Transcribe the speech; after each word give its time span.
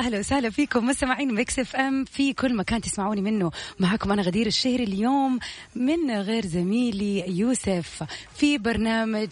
أهلا 0.00 0.18
وسهلا 0.18 0.50
فيكم 0.50 0.86
مستمعين 0.86 1.34
Mix 1.34 1.58
FM 1.58 2.04
في 2.04 2.32
كل 2.32 2.56
مكان 2.56 2.80
تسمعوني 2.80 3.20
منه. 3.20 3.50
معكم 3.80 4.12
أنا 4.12 4.22
غدير 4.22 4.46
الشهري 4.46 4.84
اليوم 4.84 5.38
من 5.74 6.10
غير 6.10 6.46
زميلي 6.46 7.38
يوسف 7.38 8.02
في 8.36 8.58
برنامج 8.58 9.28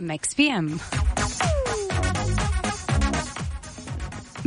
Mix 0.00 0.34
PM. 0.34 0.78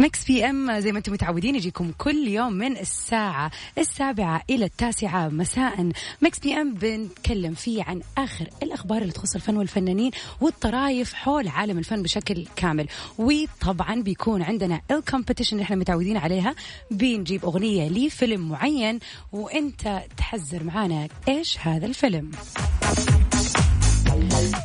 Mix 0.01 0.25
PM 0.25 0.79
زي 0.79 0.91
ما 0.91 0.97
أنتم 0.97 1.13
متعودين 1.13 1.55
يجيكم 1.55 1.91
كل 1.97 2.27
يوم 2.27 2.53
من 2.53 2.77
الساعة 2.77 3.51
السابعة 3.77 4.41
إلى 4.49 4.65
التاسعة. 4.65 5.27
مساء. 5.27 5.91
Mix 6.21 6.39
PM 6.39 6.73
بنتكلم 6.73 7.53
فيه 7.53 7.83
عن 7.83 8.01
آخر 8.17 8.49
الأخبار 8.63 9.01
اللي 9.01 9.13
تخص 9.13 9.35
الفن 9.35 9.57
والفنانين 9.57 10.11
والطرايف 10.41 11.13
حول 11.13 11.47
عالم 11.47 11.77
الفن 11.77 12.03
بشكل 12.03 12.47
كامل. 12.55 12.87
وطبعا 13.17 14.01
بيكون 14.01 14.41
عندنا 14.41 14.81
الكومبيتيشن 14.91 15.55
اللي 15.55 15.63
إحنا 15.63 15.75
متعودين 15.75 16.17
عليها. 16.17 16.55
بنجيب 16.91 17.45
أغنية 17.45 17.89
لفيلم 17.89 18.49
معين 18.49 18.99
وانت 19.31 20.01
تحذر 20.17 20.63
معانا 20.63 21.07
إيش 21.27 21.57
هذا 21.59 21.85
الفيلم. 21.85 22.31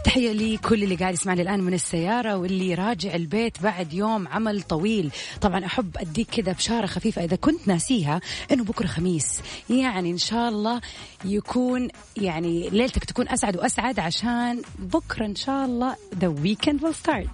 تحية 0.04 0.32
لكل 0.32 0.82
اللي 0.82 0.94
قاعد 0.94 1.14
يسمعني 1.14 1.42
الآن 1.42 1.60
من 1.60 1.74
السيارة 1.74 2.36
واللي 2.36 2.74
راجع 2.74 3.14
البيت 3.14 3.62
بعد 3.62 3.92
يوم 3.92 4.28
عمل 4.28 4.62
طويل. 4.62 5.10
طبعا 5.40 5.64
أحب 5.64 5.96
أديك 5.96 6.30
كذا 6.30 6.52
بشارة 6.52 6.86
خفيفة 6.86 7.24
إذا 7.24 7.36
كنت 7.36 7.68
ناسيها 7.68 8.20
إنه 8.52 8.64
بكرة 8.64 8.86
خميس. 8.86 9.40
يعني 9.70 10.10
إن 10.10 10.18
شاء 10.18 10.48
الله 10.48 10.80
يكون 11.24 11.88
يعني 12.16 12.70
ليلتك 12.70 13.04
تكون 13.04 13.28
أسعد 13.28 13.56
وأسعد 13.56 13.98
عشان 13.98 14.62
بكرة 14.78 15.26
إن 15.26 15.34
شاء 15.34 15.64
الله 15.64 15.96
the 16.14 16.28
weekend 16.44 16.80
will 16.80 17.06
start. 17.06 17.28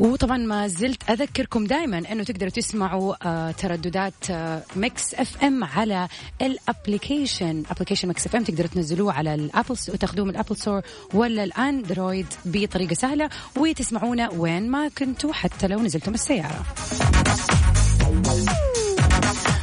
وطبعا 0.00 0.36
ما 0.36 0.66
زلت 0.68 1.10
أذكركم 1.10 1.66
دائما 1.66 1.98
إنه 2.12 2.24
تقدروا 2.24 2.50
تسمعوا 2.50 3.14
آه 3.22 3.50
ترددات 3.50 4.30
آه 4.30 4.62
Mix 4.76 5.14
FM 5.14 5.64
على 5.64 6.08
ال 6.42 7.62
application 7.70 8.08
application 8.08 8.26
Mix 8.26 8.36
FM 8.36 8.44
تقدروا 8.44 8.68
تنزلوه 8.68 9.12
على 9.12 9.34
ال 9.34 9.41
Apple 9.41 9.76
وتاخذوه 9.88 10.24
من 10.24 10.30
ال 10.30 10.34
Apple 10.34 10.56
Store 10.56 10.82
ولا 11.14 11.44
ال 11.44 11.54
Android 11.54 12.26
بطريقة 12.44 12.94
سهلة 12.94 13.30
وتسمعونا 13.56 14.30
وين 14.32 14.70
ما 14.70 14.88
كنتوا 14.88 15.32
حتى 15.32 15.66
لو 15.66 15.80
نزلتم 15.80 16.14
السيارة. 16.14 16.64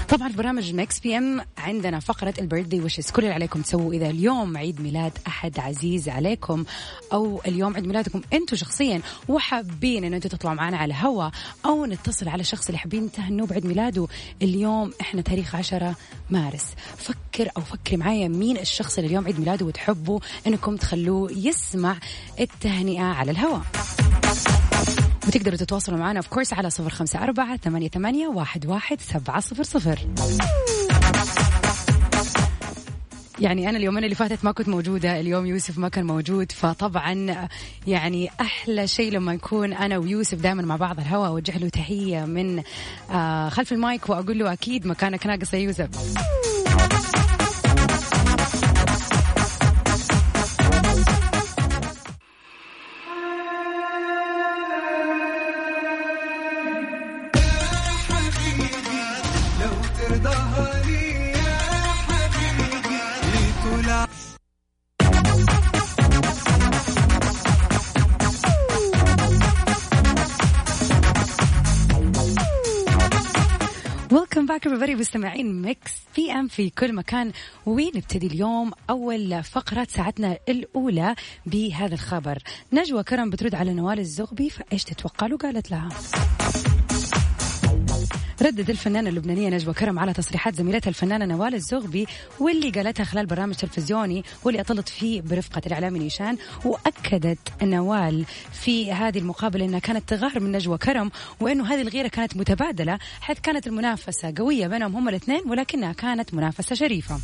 طبعا 0.09 0.29
في 0.29 0.37
برنامج 0.37 0.73
Mix 0.73 0.99
PM 0.99 1.41
عندنا 1.57 1.99
فقرة 1.99 2.33
ال 2.39 2.44
birthday 2.44 2.81
wishes 2.81 3.11
كل 3.11 3.21
اللي 3.21 3.33
عليكم 3.33 3.61
تسووا 3.61 3.93
إذا 3.93 4.09
اليوم 4.09 4.57
عيد 4.57 4.81
ميلاد 4.81 5.11
أحد 5.27 5.59
عزيز 5.59 6.09
عليكم 6.09 6.65
أو 7.13 7.41
اليوم 7.47 7.75
عيد 7.75 7.87
ميلادكم 7.87 8.21
أنتم 8.33 8.55
شخصيا 8.55 9.01
وحابين 9.29 10.03
أن 10.03 10.13
أنتم 10.13 10.29
تطلعوا 10.29 10.55
معنا 10.55 10.77
على 10.77 10.93
الهوا 10.93 11.29
أو 11.65 11.85
نتصل 11.85 12.29
على 12.29 12.41
الشخص 12.41 12.65
اللي 12.65 12.77
حابين 12.77 13.11
تهنوه 13.11 13.47
بعيد 13.47 13.65
ميلاده. 13.65 14.07
اليوم 14.41 14.91
إحنا 15.01 15.21
تاريخ 15.21 15.55
10 15.55 15.95
مارس. 16.29 16.65
فكر 16.97 17.49
أو 17.57 17.61
فكري 17.61 17.97
معايا 17.97 18.27
مين 18.27 18.57
الشخص 18.57 18.97
اللي 18.97 19.07
اليوم 19.07 19.25
عيد 19.25 19.39
ميلاده 19.39 19.65
وتحبوا 19.65 20.19
أنكم 20.47 20.75
تخلوه 20.75 21.31
يسمع 21.31 21.97
التهنئة 22.39 23.03
على 23.03 23.31
الهواء 23.31 23.61
وتقدروا 25.27 25.57
تتواصلوا 25.57 25.97
معنا 25.97 26.21
في 26.21 26.29
كورس 26.29 26.53
على 26.53 26.69
صفر 26.69 26.89
خمسة 26.89 27.23
أربعة 27.23 27.57
ثمانية, 27.57 27.89
ثمانية 27.89 28.27
واحد, 28.27 28.65
واحد 28.65 29.01
سبعة 29.01 29.39
صفر 29.39 29.63
صفر. 29.63 29.99
يعني 33.39 33.69
أنا 33.69 33.77
اليومين 33.77 34.03
اللي 34.03 34.15
فاتت 34.15 34.45
ما 34.45 34.51
كنت 34.51 34.69
موجودة 34.69 35.19
اليوم 35.19 35.45
يوسف 35.45 35.77
ما 35.77 35.89
كان 35.89 36.05
موجود 36.05 36.51
فطبعا 36.51 37.47
يعني 37.87 38.29
أحلى 38.41 38.87
شيء 38.87 39.11
لما 39.11 39.33
نكون 39.33 39.73
أنا 39.73 39.97
ويوسف 39.97 40.37
دائما 40.37 40.61
مع 40.61 40.75
بعض 40.75 40.99
الهواء 40.99 41.29
أوجه 41.29 41.57
له 41.57 41.69
تحية 41.69 42.25
من 42.25 42.63
آه 43.11 43.49
خلف 43.49 43.71
المايك 43.73 44.09
وأقول 44.09 44.39
له 44.39 44.53
أكيد 44.53 44.87
مكانك 44.87 45.27
ناقص 45.27 45.53
يا 45.53 45.59
يوسف. 45.59 45.89
back 74.57 74.67
everybody 74.67 74.99
مستمعين 74.99 75.61
Mix 75.61 75.91
PM 76.15 76.47
في 76.47 76.69
كل 76.69 76.95
مكان. 76.95 77.31
ونبتدي 77.65 78.27
اليوم 78.27 78.71
أول 78.89 79.43
فقرة 79.43 79.87
ساعتنا 79.89 80.37
الأولى 80.49 81.15
بهذا 81.45 81.93
الخبر. 81.93 82.37
نجوى 82.73 83.03
كرم 83.03 83.29
بترد 83.29 83.55
على 83.55 83.73
نوال 83.73 83.99
الزغبي 83.99 84.49
فإيش 84.49 84.83
تتوقع 84.83 85.27
له 85.27 85.37
قالت 85.37 85.71
لها. 85.71 85.89
ردد 88.41 88.69
الفنانة 88.69 89.09
اللبنانية 89.09 89.49
نجوى 89.49 89.73
كرم 89.73 89.99
على 89.99 90.13
تصريحات 90.13 90.55
زميلتها 90.55 90.89
الفنانة 90.89 91.25
نوال 91.25 91.53
الزغبي 91.53 92.07
واللي 92.39 92.69
قالتها 92.69 93.03
خلال 93.03 93.25
برنامج 93.25 93.55
تلفزيوني 93.55 94.23
واللي 94.43 94.61
أطلت 94.61 94.89
فيه 94.89 95.21
برفقة 95.21 95.61
الإعلامي 95.65 95.99
نيشان. 95.99 96.37
وأكدت 96.65 97.63
نوال 97.63 98.25
في 98.51 98.91
هذه 98.91 99.17
المقابلة 99.19 99.65
أنها 99.65 99.79
كانت 99.79 100.09
تغار 100.09 100.39
من 100.39 100.51
نجوى 100.51 100.77
كرم 100.77 101.11
وأنه 101.39 101.73
هذه 101.73 101.81
الغيرة 101.81 102.07
كانت 102.07 102.37
متبادلة 102.37 102.99
حيث 103.21 103.39
كانت 103.39 103.67
المنافسة 103.67 104.33
قوية 104.37 104.67
بينهم 104.67 104.95
هم 104.95 105.09
الاثنين 105.09 105.41
ولكنها 105.49 105.93
كانت 105.93 106.33
منافسة 106.33 106.75
شريفة. 106.75 107.19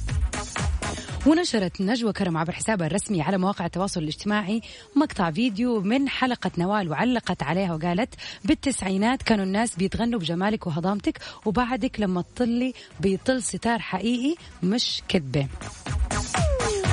ونشرت 1.27 1.81
نجوى 1.81 2.13
كرم 2.13 2.37
عبر 2.37 2.51
حسابها 2.51 2.87
الرسمي 2.87 3.21
على 3.21 3.37
مواقع 3.37 3.65
التواصل 3.65 4.03
الاجتماعي 4.03 4.61
مقطع 4.95 5.31
فيديو 5.31 5.81
من 5.81 6.09
حلقة 6.09 6.51
نوال 6.57 6.89
وعلقت 6.89 7.43
عليها 7.43 7.73
وقالت 7.73 8.13
بالتسعينات 8.45 9.21
كانوا 9.23 9.45
الناس 9.45 9.75
بيتغنوا 9.75 10.19
بجمالك 10.19 10.67
وهضامتك 10.67 11.19
وبعدك 11.45 11.99
لما 11.99 12.21
تطلي 12.21 12.73
بيطل 12.99 13.43
ستار 13.43 13.79
حقيقي 13.79 14.35
مش 14.63 15.01
كذبة 15.07 15.47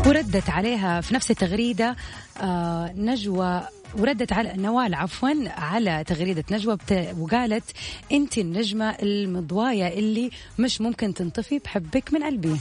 وردت 0.06 0.50
عليها 0.50 1.00
في 1.00 1.14
نفس 1.14 1.30
التغريدة 1.30 1.96
آه 2.42 2.92
نجوى 2.96 3.60
وردت 3.98 4.32
على 4.32 4.52
نوال 4.56 4.94
عفوا 4.94 5.30
على 5.48 6.04
تغريدة 6.06 6.44
نجوى. 6.50 6.76
وقالت 7.18 7.64
انت 8.12 8.38
النجمة 8.38 8.90
المضواية 9.02 9.98
اللي 9.98 10.30
مش 10.58 10.80
ممكن 10.80 11.14
تنطفي 11.14 11.58
بحبك 11.58 12.12
من 12.14 12.22
قلبي 12.24 12.56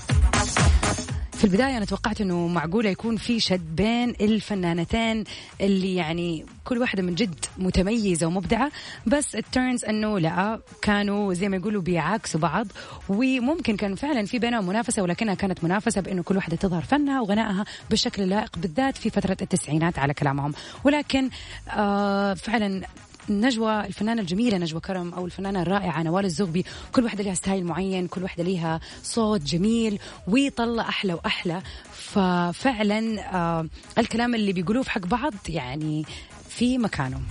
في 1.39 1.45
البداية 1.45 1.77
أنا 1.77 1.85
توقعت 1.85 2.21
أنه 2.21 2.47
معقولة 2.47 2.89
يكون 2.89 3.17
في 3.17 3.39
شد 3.39 3.75
بين 3.75 4.09
الفنانتين 4.21 5.23
اللي 5.61 5.95
يعني 5.95 6.45
كل 6.65 6.77
واحدة 6.77 7.03
من 7.03 7.15
جد 7.15 7.45
متميزة 7.57 8.27
ومبدعة 8.27 8.71
بس 9.07 9.35
التيرنز 9.35 9.85
أنه 9.85 10.19
لا 10.19 10.59
كانوا 10.81 11.33
زي 11.33 11.49
ما 11.49 11.57
يقولوا 11.57 11.81
بيعاكسوا 11.81 12.39
بعض 12.39 12.67
وممكن 13.09 13.75
كان 13.75 13.95
فعلا 13.95 14.25
في 14.25 14.39
بينهم 14.39 14.67
منافسة 14.67 15.01
ولكنها 15.01 15.33
كانت 15.33 15.63
منافسة 15.63 16.01
بأنه 16.01 16.23
كل 16.23 16.35
واحدة 16.35 16.57
تظهر 16.57 16.81
فنها 16.81 17.21
وغنائها 17.21 17.65
بالشكل 17.89 18.21
اللائق 18.21 18.57
بالذات 18.57 18.97
في 18.97 19.09
فترة 19.09 19.37
التسعينات 19.41 19.99
على 19.99 20.13
كلامهم. 20.13 20.53
ولكن 20.83 21.29
آه 21.69 22.33
فعلا 22.33 22.81
نجوى 23.29 23.85
الفنانة 23.85 24.21
الجميلة 24.21 24.57
نجوى 24.57 24.81
كرم 24.81 25.13
أو 25.13 25.25
الفنانة 25.25 25.61
الرائعة 25.61 26.03
نوال 26.03 26.25
الزغبي 26.25 26.65
كل 26.91 27.03
واحدة 27.03 27.23
لها 27.23 27.33
ستايل 27.33 27.65
معين 27.65 28.07
كل 28.07 28.23
واحدة 28.23 28.43
لها 28.43 28.79
صوت 29.03 29.41
جميل 29.41 29.99
ويطلع 30.27 30.89
أحلى 30.89 31.13
وأحلى. 31.13 31.61
ففعلا 31.91 33.19
آه 33.35 33.67
الكلام 33.97 34.35
اللي 34.35 34.53
بيقولوه 34.53 34.83
في 34.83 34.91
حق 34.91 35.05
بعض 35.05 35.33
يعني 35.49 36.05
في 36.49 36.77
مكانه. 36.77 37.21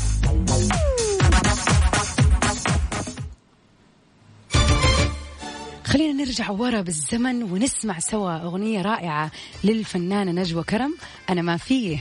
خلينا 5.84 6.24
نرجع 6.24 6.50
ورا 6.50 6.80
بالزمن 6.80 7.42
ونسمع 7.42 7.98
سوا 7.98 8.36
أغنية 8.36 8.82
رائعة 8.82 9.30
للفنانة 9.64 10.32
نجوى 10.32 10.64
كرم. 10.64 10.94
أنا 11.30 11.42
ما 11.42 11.56
فيه. 11.56 11.98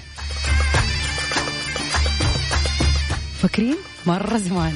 فاكرين؟ 3.37 3.75
مرة 4.05 4.37
زمان. 4.37 4.73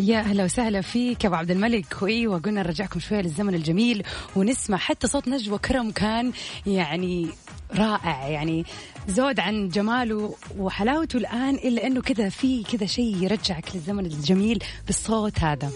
يا 0.00 0.18
أهلا 0.18 0.44
وسهلا 0.44 0.80
فيك 0.80 1.26
أبو 1.26 1.34
عبد 1.34 1.50
الملك. 1.50 2.02
وايوه 2.02 2.38
قلنا 2.38 2.62
نرجعكم 2.62 3.00
شوية 3.00 3.20
للزمن 3.20 3.54
الجميل 3.54 4.02
ونسمع 4.36 4.76
حتى 4.76 5.06
صوت 5.06 5.28
نجوى 5.28 5.58
كرم 5.58 5.90
كان 5.90 6.32
يعني 6.66 7.30
رائع. 7.76 8.28
يعني 8.28 8.64
زود 9.08 9.40
عن 9.40 9.68
جماله 9.68 10.34
وحلاوته 10.58 11.16
الآن 11.16 11.54
إلا 11.54 11.86
إنه 11.86 12.00
كذا 12.00 12.28
في 12.28 12.62
كذا 12.62 12.86
شيء 12.86 13.22
يرجعك 13.22 13.64
للزمن 13.74 14.06
الجميل 14.06 14.64
بالصوت 14.86 15.38
هذا. 15.38 15.70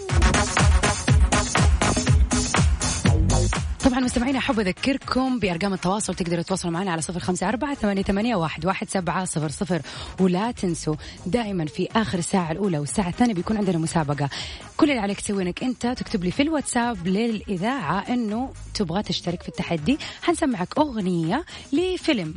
طبعا 3.83 3.99
مستمعينا 3.99 4.39
أحب 4.39 4.59
أذكركم 4.59 5.39
بأرقام 5.39 5.73
التواصل 5.73 6.15
تقدروا 6.15 6.41
تتواصلوا 6.43 6.73
معنا 6.73 6.91
على 6.91 7.01
صفر 7.01 7.19
خمسة 7.19 7.49
أربعة 7.49 7.75
ثمانية, 7.75 8.03
ثمانية 8.03 8.35
واحد, 8.35 8.65
واحد 8.65 8.89
سبعة 8.89 9.25
صفر 9.25 9.49
صفر. 9.49 9.81
ولا 10.19 10.51
تنسوا 10.51 10.95
دائما 11.25 11.65
في 11.65 11.89
آخر 11.95 12.17
الساعة 12.17 12.51
الأولى 12.51 12.79
والساعة 12.79 13.09
الثانية 13.09 13.33
بيكون 13.33 13.57
عندنا 13.57 13.77
مسابقة. 13.77 14.29
كل 14.77 14.89
اللي 14.89 15.01
عليك 15.01 15.21
تسوي 15.21 15.43
انك 15.43 15.63
أنت 15.63 15.87
تكتب 15.87 16.23
لي 16.23 16.31
في 16.31 16.41
الواتساب 16.41 17.07
للإذاعة 17.07 17.99
إنه 18.09 18.53
تبغى 18.73 19.03
تشترك 19.03 19.41
في 19.43 19.49
التحدي. 19.49 19.97
حنسمعك 20.21 20.77
أغنية 20.77 21.45
لفيلم 21.73 22.33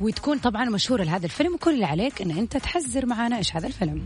وتكون 0.00 0.38
طبعا 0.38 0.64
مشهورة 0.64 1.02
لهذا 1.02 1.24
الفيلم 1.26 1.54
وكل 1.54 1.74
اللي 1.74 1.86
عليك 1.86 2.22
إن 2.22 2.30
أنت 2.30 2.56
تحزر 2.56 3.06
معنا 3.06 3.36
إيش 3.36 3.56
هذا 3.56 3.66
الفيلم. 3.66 4.04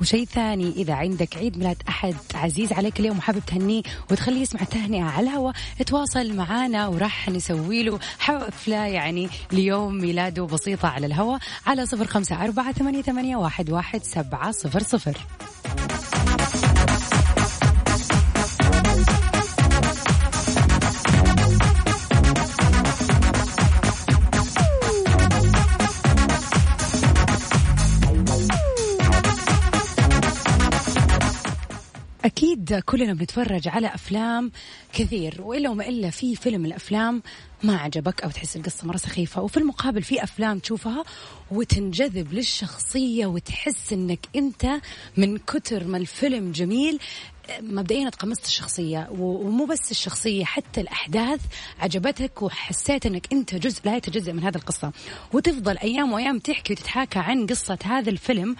وشيء 0.00 0.24
ثاني. 0.24 0.70
إذا 0.70 0.94
عندك 0.94 1.36
عيد 1.36 1.58
ميلاد 1.58 1.82
أحد 1.88 2.14
عزيز 2.34 2.72
عليك 2.72 3.00
اليوم 3.00 3.18
وحابب 3.18 3.42
تهنيه 3.46 3.82
وتخليه 4.10 4.40
يسمع 4.40 4.62
تهنئة 4.62 5.02
على 5.02 5.28
الهواء 5.28 5.54
تواصل 5.86 6.36
معنا 6.36 6.86
وراح 6.86 7.28
نسوي 7.28 7.82
له 7.82 7.98
حفلة 8.18 8.76
يعني 8.76 9.28
ليوم 9.52 9.94
ميلاده 9.94 10.44
بسيطة 10.44 10.88
على 10.88 11.06
الهواء 11.06 11.38
على 11.66 11.86
صفر 11.86 12.06
خمسة 12.06 12.44
أربعة 12.44 12.72
ثمانية 12.72 13.36
واحد, 13.36 13.70
واحد 13.70 14.02
سبعة 14.02 14.50
صفر 14.50 14.82
صفر. 14.82 15.16
أكيد 32.26 32.74
كلنا 32.74 33.14
بنتفرج 33.14 33.68
على 33.68 33.86
أفلام 33.86 34.52
كثير 34.92 35.42
وإلا 35.42 35.70
وما 35.70 35.88
إلا 35.88 36.10
في 36.10 36.36
فيلم 36.36 36.66
الأفلام 36.66 37.22
ما 37.62 37.76
عجبك 37.76 38.22
أو 38.22 38.30
تحس 38.30 38.56
القصة 38.56 38.86
مرة 38.86 38.96
سخيفة 38.96 39.42
وفي 39.42 39.56
المقابل 39.56 40.02
في 40.02 40.22
أفلام 40.22 40.58
تشوفها 40.58 41.04
وتنجذب 41.50 42.32
للشخصية 42.32 43.26
وتحس 43.26 43.92
أنك 43.92 44.26
أنت 44.36 44.66
من 45.16 45.38
كتر 45.38 45.84
ما 45.84 45.96
الفيلم 45.96 46.52
جميل 46.52 46.98
مبدئيا 47.60 48.10
تقمصت 48.10 48.46
الشخصية 48.46 49.08
ومو 49.18 49.64
بس 49.64 49.90
الشخصية 49.90 50.44
حتى 50.44 50.80
الأحداث 50.80 51.40
عجبتك 51.78 52.42
وحسيت 52.42 53.06
أنك 53.06 53.32
أنت 53.32 53.54
جزء 53.54 53.80
لا 53.84 53.96
يتجزأ 53.96 54.32
من 54.32 54.44
هذه 54.44 54.56
القصة. 54.56 54.92
وتفضل 55.32 55.78
أيام 55.78 56.12
وأيام 56.12 56.38
تحكي 56.38 56.72
وتتحاكى 56.72 57.18
عن 57.18 57.46
قصة 57.46 57.78
هذا 57.84 58.10
الفيلم 58.10 58.56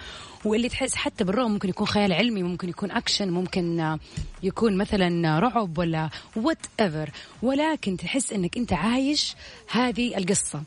واللي 0.47 0.69
تحس 0.69 0.95
حتى 0.95 1.23
بالرغم 1.23 1.51
ممكن 1.51 1.69
يكون 1.69 1.87
خيال 1.87 2.13
علمي 2.13 2.43
ممكن 2.43 2.69
يكون 2.69 2.91
أكشن 2.91 3.29
ممكن 3.29 3.97
يكون 4.43 4.77
مثلا 4.77 5.39
رعب 5.39 5.77
ولا 5.77 6.09
whatever 6.35 7.09
ولكن 7.41 7.97
تحس 7.97 8.33
أنك 8.33 8.57
أنت 8.57 8.73
عايش 8.73 9.35
هذه 9.71 10.17
القصة. 10.17 10.63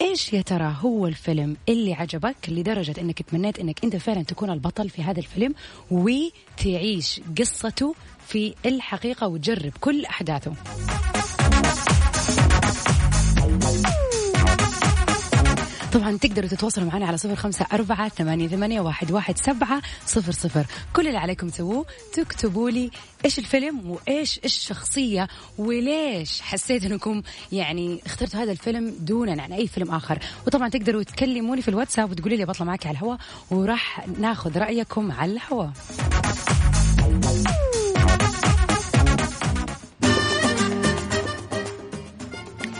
إيش 0.00 0.32
يا 0.32 0.42
ترى 0.42 0.76
هو 0.80 1.06
الفيلم 1.06 1.56
اللي 1.68 1.94
عجبك 1.94 2.36
لدرجة 2.48 2.94
إنك 3.00 3.22
تمنيت 3.22 3.58
إنك 3.58 3.84
أنت 3.84 3.96
فعلا 3.96 4.22
تكون 4.22 4.50
البطل 4.50 4.88
في 4.90 5.02
هذا 5.02 5.18
الفيلم 5.18 5.54
وتعيش 5.90 7.20
قصته 7.38 7.94
في 8.26 8.54
الحقيقة 8.66 9.26
وتجرب 9.26 9.72
كل 9.80 10.04
أحداثه؟ 10.04 10.52
طبعا 15.96 16.16
تقدروا 16.16 16.48
تتواصلوا 16.48 16.86
معنا 16.86 17.06
على 17.06 17.16
صفر 17.16 17.34
خمسة 17.34 17.66
أربعة 17.72 18.08
ثمانية, 18.08 18.48
ثمانية 18.48 18.80
واحد, 18.80 19.12
واحد 19.12 19.38
سبعة 19.38 19.82
صفر 20.06 20.32
صفر. 20.32 20.66
كل 20.92 21.06
اللي 21.08 21.18
عليكم 21.18 21.48
تسووه 21.48 21.86
تكتبوا 22.12 22.70
لي 22.70 22.90
إيش 23.24 23.38
الفيلم 23.38 23.90
وإيش 23.90 24.40
الشخصية 24.44 25.28
وليش 25.58 26.40
حسيت 26.40 26.84
أنكم 26.84 27.22
يعني 27.52 28.00
اخترتوا 28.06 28.40
هذا 28.40 28.52
الفيلم 28.52 28.94
دونا 29.00 29.42
عن 29.42 29.52
أي 29.52 29.66
فيلم 29.66 29.90
آخر. 29.90 30.18
وطبعا 30.46 30.68
تقدروا 30.68 31.02
تكلموني 31.02 31.62
في 31.62 31.68
الواتساب 31.68 32.10
وتقولي 32.10 32.36
لي 32.36 32.44
بطلع 32.44 32.66
معك 32.66 32.86
على 32.86 32.98
الهواء 32.98 33.18
وراح 33.50 34.06
ناخذ 34.18 34.58
رأيكم 34.58 35.12
على 35.12 35.32
الهواء 35.32 35.70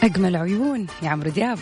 أجمل 0.02 0.36
عيون 0.36 0.86
يا 1.02 1.08
عمرو 1.08 1.30
دياب. 1.30 1.58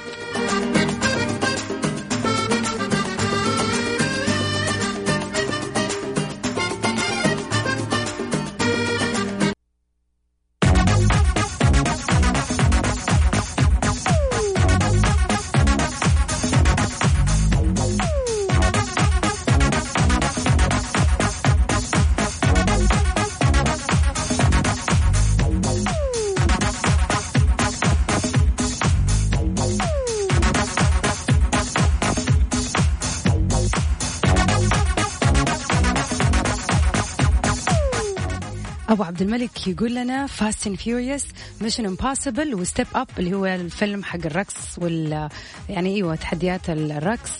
أبو 38.94 39.02
عبد 39.02 39.23
الملك 39.23 39.67
يقول 39.67 39.94
لنا 39.94 40.26
Fast 40.26 40.66
and 40.66 40.76
Furious 40.76 41.25
Mission 41.61 41.87
Impossible 41.87 42.54
و 42.54 42.61
Step 42.61 42.87
Up 42.94 43.09
اللي 43.18 43.35
هو 43.35 43.47
الفيلم 43.47 44.04
حق 44.04 44.18
الرقص 44.26 44.78
وال 44.78 45.28
يعني 45.68 45.95
إيوه 45.95 46.14
تحديات 46.14 46.71
الرقص. 46.71 47.33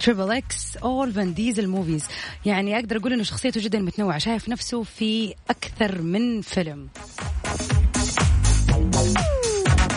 Triple 0.00 0.30
X 0.30 0.76
all 0.76 1.12
Vin 1.12 1.34
Diesel 1.34 1.68
movies 1.68 2.04
يعني 2.46 2.76
أقدر 2.76 2.96
أقول 2.96 3.12
إنه 3.12 3.22
شخصيته 3.22 3.60
جدا 3.60 3.78
متنوعة 3.78 4.18
شايف 4.18 4.48
نفسه 4.48 4.82
في 4.82 5.34
أكثر 5.50 6.02
من 6.02 6.40
فيلم. 6.40 6.88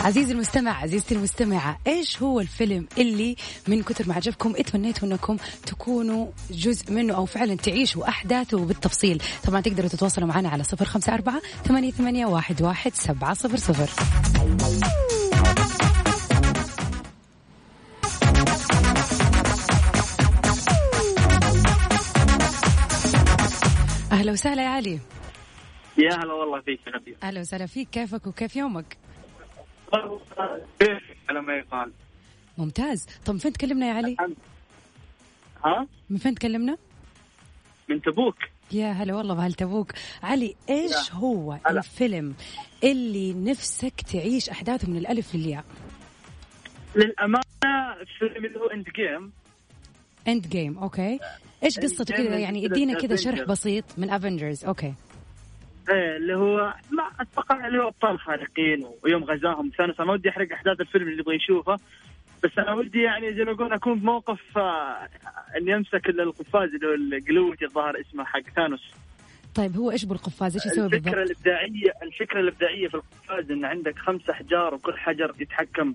عزيزي 0.06 0.32
المستمع 0.32 0.82
عزيزتي 0.82 1.14
المستمعة 1.14 1.78
إيش 1.86 2.22
هو 2.22 2.40
الفيلم 2.40 2.86
اللي 2.98 3.36
من 3.68 3.82
كثر 3.82 4.08
ما 4.08 4.14
عجبكم 4.14 4.52
اتمنيتوا 4.56 5.08
إنكم 5.08 5.36
تكونوا 5.66 6.26
جزء 6.50 6.92
منه 6.92 7.14
أو 7.14 7.26
فعلا 7.26 7.56
تعيشوا 7.56 8.08
أحداثه 8.08 8.64
بالتفصيل؟ 8.64 9.22
طبعا 9.44 9.60
تقدروا 9.60 9.88
تتواصلوا 9.88 10.28
معنا 10.28 10.48
على 10.48 10.62
صفر 10.62 10.84
خمسة 10.84 11.14
أربعة 11.14 11.42
ثمانية, 11.64 11.90
ثمانية 11.90 12.26
واحد, 12.26 12.62
واحد 12.62 12.94
سبعة 12.94 13.34
صفر 13.34 13.56
صفر. 13.56 13.90
أهلا 24.12 24.32
وسهلا 24.32 24.62
يا 24.62 24.68
علي. 24.68 25.00
يا 25.98 26.14
هلا 26.14 26.32
والله 26.32 26.60
فيك 26.60 26.80
يا 26.86 27.16
أهلا 27.22 27.40
وسهلا 27.40 27.66
فيك 27.66 27.88
كيفك 27.90 28.26
وكيف 28.26 28.56
يومك؟ 28.56 29.05
على 31.28 31.40
ما 31.42 31.56
يقال 31.56 31.92
ممتاز 32.58 33.06
طب 33.26 33.32
من 33.32 33.38
فين 33.38 33.52
تكلمنا 33.52 33.86
يا 33.88 33.92
علي؟ 33.94 34.16
ها؟ 35.64 35.86
من 36.10 36.16
فين 36.18 36.34
تكلمنا؟ 36.34 36.76
من 37.88 38.02
تبوك 38.02 38.36
يا 38.72 38.92
هلا 38.92 39.14
والله 39.14 39.34
بأهل 39.34 39.52
تبوك 39.54 39.92
علي 40.22 40.56
إيش 40.70 41.12
هو 41.12 41.52
هلا. 41.52 41.78
الفيلم 41.78 42.34
اللي 42.84 43.34
نفسك 43.34 44.00
تعيش 44.12 44.50
أحداثه 44.50 44.90
من 44.90 44.96
الألف 44.96 45.34
للياء؟ 45.34 45.64
للأمانة 46.96 47.44
الفيلم 48.00 48.44
اللي 48.44 48.58
هو 48.58 48.66
Endgame 48.66 49.32
Endgame 50.28 50.78
okay 50.78 51.18
إيش 51.62 51.78
قصته 51.78 52.04
كذا 52.04 52.38
يعني 52.38 52.66
ادينا 52.66 52.94
كذا 53.00 53.16
شرح 53.16 53.42
بسيط 53.42 53.84
من 53.98 54.10
Avengers 54.10 54.64
okay 54.64 54.94
إيه 55.90 56.16
اللي 56.16 56.34
هو 56.34 56.74
ما 56.90 57.10
أتوقع 57.20 57.66
اللي 57.66 57.78
هو 57.78 57.88
أبطال 57.88 58.18
خارقين 58.20 58.86
ويوم 59.02 59.24
غزاهم. 59.24 59.70
ثانوس 59.78 60.00
ما 60.00 60.12
ودي 60.12 60.28
أحرق 60.28 60.52
أحداث 60.52 60.80
الفيلم 60.80 61.08
اللي 61.08 61.20
يبغى 61.20 61.36
يشوفه. 61.36 61.78
بس 62.44 62.58
أنا 62.58 62.74
ودي 62.74 63.02
يعني 63.02 63.34
زي 63.34 63.44
ما 63.44 63.50
يقول 63.52 63.72
أكون 63.72 63.98
بموقف 63.98 64.58
آه، 64.58 65.08
إني 65.56 65.74
أمسك 65.74 66.08
القفاز 66.08 66.70
اللي 66.74 66.86
هو 66.86 66.94
ال 66.94 67.02
gauntlet 67.02 67.64
الظاهر 67.64 68.00
اسمه 68.00 68.24
حق 68.24 68.40
ثانوس. 68.40 68.90
طيب 69.54 69.76
هو 69.76 69.90
إيش 69.90 70.04
بالقفاز؟ 70.04 70.54
إيش 70.54 70.66
يسوي 70.66 70.86
الفكرة 70.86 70.98
بالضبط؟ 70.98 71.14
الابداعيه 71.14 71.92
الفكرة 72.02 72.40
الإبداعية 72.40 72.88
في 72.88 72.94
القفاز 72.94 73.50
إن 73.50 73.64
عندك 73.64 73.98
خمس 73.98 74.30
أحجار 74.30 74.74
وكل 74.74 74.98
حجر 74.98 75.34
يتحكم 75.40 75.94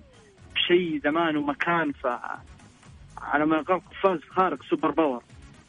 بشيء 0.54 1.00
زمان 1.04 1.36
ومكان 1.36 1.92
ف 1.92 2.06
على 3.18 3.46
ما 3.46 3.56
يقال 3.56 3.80
قفاز 3.80 4.20
خارق 4.30 4.62
super 4.62 4.90
power. 4.90 5.22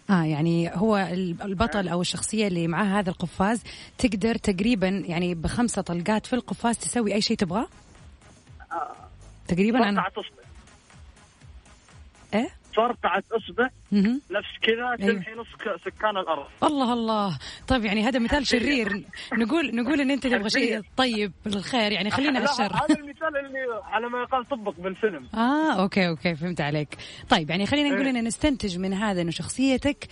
آه 0.09 0.23
يعني 0.23 0.69
هو 0.75 0.97
ال- 0.97 1.41
البطل 1.41 1.87
أو 1.87 2.01
الشخصية 2.01 2.47
اللي 2.47 2.67
معاه 2.67 2.85
هذا 2.99 3.09
القفاز 3.09 3.63
تقدر 3.97 4.35
تقريبا 4.35 4.87
يعني 4.87 5.35
بخمسة 5.35 5.81
طلقات 5.81 6.25
في 6.25 6.33
القفاز 6.33 6.77
تسوي 6.77 7.13
أي 7.13 7.21
شيء 7.21 7.37
تبغاه؟ 7.37 7.67
تقريبا 9.47 9.89
أنا. 9.89 10.01
اصبع 10.01 10.23
إيه؟ 12.33 12.49
فرقعة 12.75 13.23
اصبع. 13.31 13.69
نفس 14.31 14.49
كذا 14.61 14.95
أيوه. 14.99 15.13
تمحي 15.13 15.31
نص 15.31 15.47
سكان 15.85 16.17
الأرض. 16.17 16.45
الله 16.63 16.93
الله. 16.93 17.39
طيب 17.67 17.85
يعني 17.85 18.03
هذا 18.03 18.19
مثال 18.19 18.47
شرير. 18.47 19.03
نقول 19.33 19.75
نقول 19.75 20.01
إن 20.01 20.11
أنت 20.11 20.27
تبغى 20.27 20.49
شيء. 20.49 20.81
طيب 20.97 21.31
الخير 21.47 21.91
يعني 21.91 22.09
خلينا 22.11 22.39
على 22.39 22.49
الشر 22.49 22.75
هذا 22.75 22.95
المثال 22.99 23.37
اللي 23.37 23.59
على 23.83 24.09
ما 24.09 24.21
يقال 24.21 24.45
طبق 24.45 24.73
بالفيلم. 24.79 25.27
آه 25.33 25.81
okay 25.81 26.07
okay 26.07 26.35
فهمت 26.35 26.61
عليك. 26.61 26.97
طيب 27.29 27.49
يعني 27.49 27.65
خلينا 27.65 27.89
نقول 27.89 28.05
إيه. 28.05 28.19
إن 28.19 28.23
نستنتج 28.23 28.77
من 28.77 28.93
هذا 28.93 29.21
إنه 29.21 29.31
شخصيتك 29.31 30.07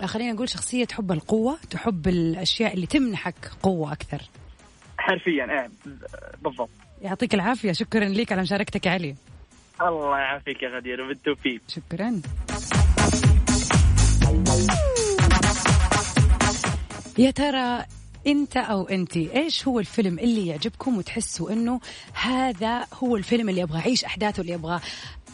آه، 0.00 0.06
خلينا 0.06 0.32
نقول 0.32 0.48
شخصية 0.48 0.84
تحب 0.84 1.12
القوة 1.12 1.58
تحب 1.70 2.08
الأشياء 2.08 2.74
اللي 2.74 2.86
تمنحك 2.86 3.50
قوة 3.62 3.92
أكثر. 3.92 4.22
حرفيا 4.98 5.44
إيه 5.44 5.70
بالضبط. 6.42 6.70
يعطيك 7.02 7.34
العافية. 7.34 7.72
شكرا 7.72 8.04
لك 8.04 8.32
على 8.32 8.42
مشاركتك 8.42 8.86
يا 8.86 8.90
علي. 8.90 9.14
الله 9.80 10.18
يعافيك 10.18 10.62
يا 10.62 10.68
غدير 10.68 11.02
وبالتوفيق 11.02 11.60
شكرا. 11.68 12.20
يا 17.18 17.30
ترى 17.30 17.84
أنت 18.26 18.56
أو 18.56 18.88
انت 18.88 19.16
إيش 19.16 19.68
هو 19.68 19.80
الفيلم 19.80 20.18
اللي 20.18 20.46
يعجبكم 20.46 20.98
وتحسوا 20.98 21.50
إنه 21.50 21.80
هذا 22.14 22.86
هو 22.94 23.16
الفيلم 23.16 23.48
اللي 23.48 23.62
أبغى 23.62 23.78
أعيش 23.78 24.04
أحداثه 24.04 24.40
اللي 24.40 24.54
أبغى 24.54 24.80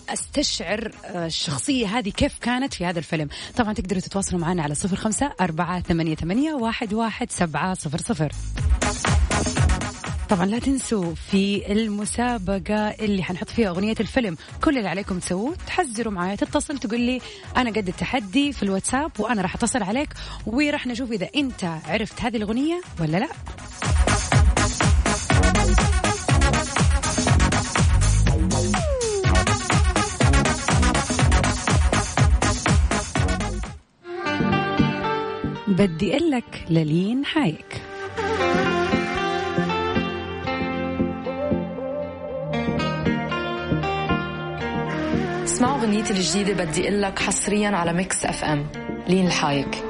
أستشعر 0.09 0.90
آه، 1.04 1.26
الشخصية 1.26 1.87
هذه 1.87 2.11
كيف 2.11 2.38
كانت 2.38 2.75
في 2.75 2.87
هذا 2.87 2.99
الفيلم؟ 2.99 3.28
طبعا 3.57 3.73
تقدروا 3.73 4.00
تتواصلوا 4.00 4.40
معنا 4.40 4.62
على 4.62 4.75
صفر 4.75 4.97
خمسة 4.97 5.33
أربعة 5.40 5.80
ثمانية, 5.80 6.14
ثمانية 6.14 6.52
واحد, 6.52 6.95
واحد 6.95 7.30
سبعة 7.30 7.75
صفر 7.75 7.99
صفر. 7.99 8.33
طبعا 10.28 10.47
لا 10.47 10.58
تنسوا 10.58 11.14
في 11.14 11.73
المسابقة 11.73 12.88
اللي 12.88 13.23
حنحط 13.23 13.49
فيها 13.49 13.68
أغنية 13.68 13.94
الفيلم. 14.00 14.37
كل 14.64 14.78
اللي 14.78 14.88
عليكم 14.88 15.18
تسووه 15.18 15.56
تحذروا 15.66 16.12
معايا 16.12 16.37
تتصل 16.37 16.78
تقول 16.78 17.00
لي 17.00 17.20
أنا 17.56 17.70
قد 17.70 17.88
التحدي 17.88 18.52
في 18.52 18.62
الواتساب 18.62 19.12
وأنا 19.18 19.42
راح 19.42 19.54
أتصل 19.54 19.82
عليك 19.82 20.08
وراح 20.47 20.87
نشوف 20.87 21.12
إذا 21.12 21.28
أنت 21.37 21.64
عرفت 21.64 22.23
هذه 22.23 22.37
الأغنية 22.37 22.80
ولا 23.00 23.16
لا. 23.16 23.28
بدي 35.68 36.16
أقول 36.16 36.30
لك 36.30 36.64
للين 36.70 37.25
حايك. 37.25 37.82
اسمعوا 45.58 45.78
اغنيتي 45.78 46.12
الجديدة 46.12 46.64
بدي 46.64 46.88
أقول 46.88 47.02
لك 47.02 47.18
حصريا 47.18 47.68
على 47.68 47.92
Mix 47.92 48.25
FM 48.25 48.66
لين 49.08 49.26
الحايك 49.26 49.84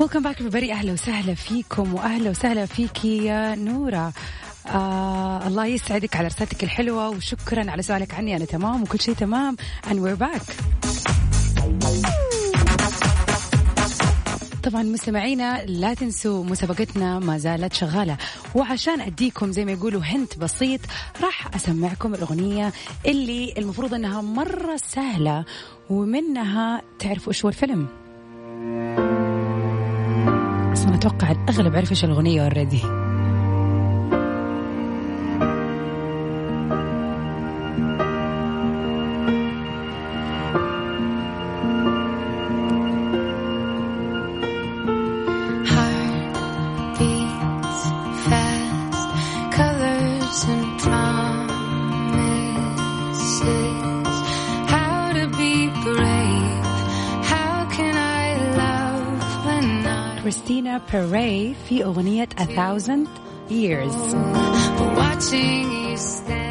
welcome 0.00 0.22
back 0.22 0.42
مرة 0.42 0.72
أهلا 0.72 0.92
وسهلا 0.92 1.34
فيكم 1.34 1.94
واهلا 1.94 2.30
وسهلا 2.30 2.66
فيكي 2.66 3.24
يا 3.24 3.54
نورة. 3.54 4.12
آه 4.66 5.46
الله 5.46 5.66
يسعدك 5.66 6.16
على 6.16 6.26
رسالتك 6.26 6.64
الحلوة 6.64 7.08
وشكرا 7.08 7.70
على 7.70 7.82
سؤالك 7.82 8.14
عني. 8.14 8.36
أنا 8.36 8.44
تمام 8.44 8.82
وكل 8.82 9.00
شيء 9.00 9.14
تمام. 9.14 9.56
And 9.86 9.94
we're 9.94 10.22
back. 10.22 10.81
طبعا 14.62 14.82
مستمعينا 14.82 15.64
لا 15.64 15.94
تنسوا 15.94 16.44
مسابقتنا 16.44 17.18
ما 17.18 17.38
زالت 17.38 17.72
شغالة. 17.72 18.16
وعشان 18.54 19.00
أديكم 19.00 19.52
زي 19.52 19.64
ما 19.64 19.72
يقولوا 19.72 20.00
هنت 20.04 20.38
بسيط 20.38 20.80
راح 21.22 21.54
أسمعكم 21.54 22.14
الأغنية 22.14 22.72
اللي 23.06 23.54
المفروض 23.58 23.94
أنها 23.94 24.20
مرة 24.20 24.76
سهلة 24.76 25.44
ومنها 25.90 26.82
تعرفوا 26.98 27.32
إيش 27.32 27.44
هو 27.44 27.48
الفيلم. 27.48 27.88
أصلا 30.72 30.94
أتوقع 30.94 31.30
الاغلب 31.30 31.76
عرف 31.76 31.90
إيش 31.90 32.04
الأغنية 32.04 32.42
اوريدي 32.44 33.01
بيري 60.92 61.54
في 61.68 61.84
أغنية 61.84 62.28
A 62.40 62.42
Thousand 62.44 63.08
Years? 63.50 64.14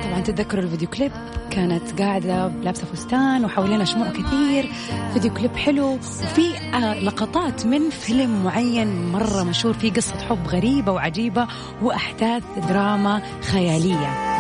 طبعا 0.04 0.22
تتذكروا 0.22 0.64
الفيديو 0.64 0.90
كليب 0.90 1.12
كانت 1.52 2.02
قاعدة 2.02 2.48
لابسة 2.48 2.86
فستان 2.86 3.46
وحوالينا 3.46 3.86
شموع 3.86 4.10
كثير 4.10 4.72
فيديو 5.14 5.34
كليب 5.34 5.56
حلو 5.56 5.88
وفي 5.94 6.58
آه، 6.74 7.00
لقطات 7.00 7.66
من 7.66 7.90
فيلم 7.90 8.44
معين 8.44 9.12
مرة 9.12 9.44
مشهور 9.44 9.74
فيه 9.74 9.94
قصة 9.94 10.18
حب 10.18 10.48
غريبة 10.48 10.92
وعجيبة 10.92 11.48
وأحداث 11.82 12.44
دراما 12.70 13.22
خيالية 13.42 14.31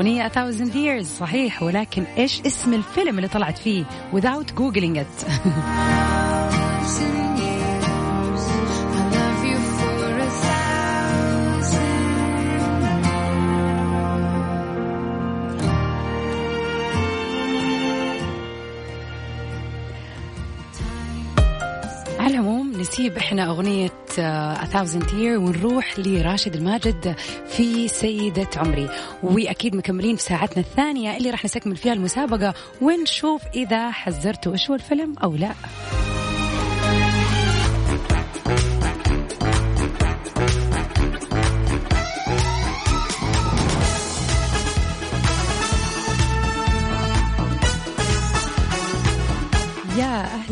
الأغنية 0.00 0.28
A 0.28 0.32
Thousand 0.32 0.74
Years. 0.74 1.06
صحيح 1.06 1.62
ولكن 1.62 2.02
إيش 2.18 2.40
اسم 2.40 2.74
الفيلم 2.74 3.16
اللي 3.16 3.28
طلعت 3.28 3.58
فيه 3.58 3.84
without 4.12 4.50
googling 4.58 4.96
it 4.98 5.26
إحنا 23.36 23.50
أغنية 23.50 23.92
آه، 24.18 24.54
A 24.54 24.66
Thousand 24.66 25.08
Year 25.10 25.36
ونروح 25.36 25.98
لراشد 25.98 26.54
الماجد 26.54 27.16
في 27.48 27.88
سيدة 27.88 28.48
عمري. 28.56 28.88
وأكيد 29.22 29.76
مكملين 29.76 30.16
في 30.16 30.22
ساعتنا 30.22 30.58
الثانية 30.62 31.16
اللي 31.16 31.30
راح 31.30 31.44
نستكمل 31.44 31.76
فيها 31.76 31.92
المسابقة 31.92 32.54
ونشوف 32.82 33.42
إذا 33.54 33.90
حذرتوا 33.90 34.52
إيش 34.52 34.70
هو 34.70 34.74
الفيلم 34.74 35.14
أو 35.22 35.36
لا. 35.36 35.52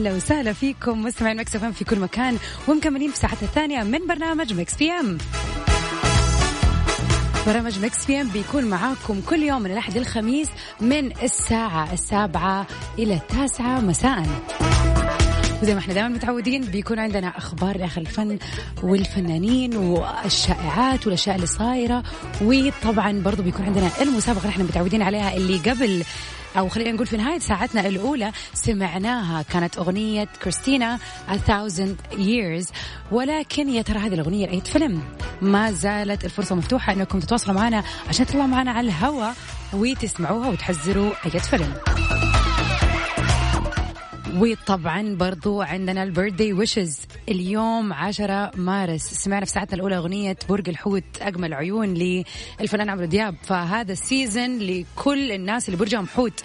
أهلا 0.05 0.17
وسهلا 0.17 0.53
فيكم 0.53 1.03
مستمعين 1.03 1.37
مكس 1.37 1.57
في 1.57 1.85
كل 1.85 1.99
مكان 1.99 2.39
ومكملين 2.69 3.11
في 3.11 3.17
ساعتنا 3.17 3.43
الثانية 3.43 3.83
من 3.83 4.07
برنامج 4.07 4.53
Mix 4.55 4.75
PM. 4.75 5.19
برنامج 7.47 7.85
Mix 7.85 8.07
PM 8.07 8.29
بيكون 8.29 8.65
معاكم 8.65 9.21
كل 9.21 9.43
يوم 9.43 9.63
من 9.63 9.71
الأحد 9.71 9.97
الخميس 9.97 10.49
من 10.81 11.23
الساعة 11.23 11.93
السابعة 11.93 12.67
إلى 12.99 13.15
التاسعة 13.15 13.81
مساء. 13.81 14.27
وزي 15.63 15.75
ما 15.75 15.81
إحنا 15.81 15.95
دائما 15.95 16.09
متعودين 16.09 16.63
بيكون 16.63 16.99
عندنا 16.99 17.29
أخبار 17.39 17.77
تخص 17.77 18.01
الفن 18.01 18.39
والفنانين 18.83 19.77
والشائعات 19.77 21.07
والأشياء 21.07 21.37
اللي 21.37 21.47
صايرة 21.47 22.03
وطبعا 22.43 23.21
برضو 23.21 23.43
بيكون 23.43 23.67
عندنا 23.67 23.91
المسابقة 24.01 24.41
اللي 24.41 24.51
إحنا 24.51 24.65
متعودين 24.65 25.03
عليها 25.03 25.37
اللي 25.37 25.57
قبل 25.71 26.05
أو 26.59 26.69
خلينا 26.69 26.93
نقول 26.93 27.07
في 27.07 27.17
نهاية 27.17 27.39
ساعتنا 27.39 27.87
الأولى 27.87 28.33
سمعناها 28.55 29.43
كانت 29.43 29.79
أغنية 29.79 30.29
كريستينا 30.43 30.99
A 31.29 31.51
Thousand 31.51 32.17
Years. 32.17 32.73
ولكن 33.13 33.69
يا 33.69 33.83
ترى 33.83 33.99
هذه 33.99 34.15
الأغنية 34.15 34.47
لأي 34.47 34.61
فيلم؟ 34.61 35.03
ما 35.43 35.73
زالت 35.73 36.25
الفرصة 36.25 36.55
مفتوحة 36.55 36.93
إنكم 36.93 37.21
تتواصلوا 37.21 37.57
معنا 37.57 37.85
عشان 38.09 38.27
تطلعوا 38.27 38.47
معنا 38.47 38.71
على 38.71 38.89
الهواء 38.89 39.35
وتسمعوها 39.73 40.49
وتحذروا 40.49 41.13
أي 41.27 41.31
فيلم. 41.31 41.75
وطبعا 44.35 45.15
برضو 45.15 45.63
عندنا 45.63 46.03
ال 46.03 46.08
birthday 46.08 46.53
wishes. 46.53 46.99
اليوم 47.29 47.93
10 47.93 48.51
مارس. 48.57 49.03
سمعنا 49.03 49.45
في 49.45 49.51
ساعتنا 49.51 49.75
الأولى 49.75 49.97
أغنية 49.97 50.37
برج 50.49 50.69
الحوت 50.69 51.05
أجمل 51.21 51.55
عيون 51.55 51.95
للفنان 51.95 52.91
عمرو 52.91 53.05
دياب. 53.05 53.35
فهذا 53.43 53.93
ال 53.93 54.02
season 54.02 54.59
لكل 54.59 55.33
الناس 55.33 55.69
اللي 55.69 55.79
برجهم 55.79 56.07
حوت. 56.07 56.43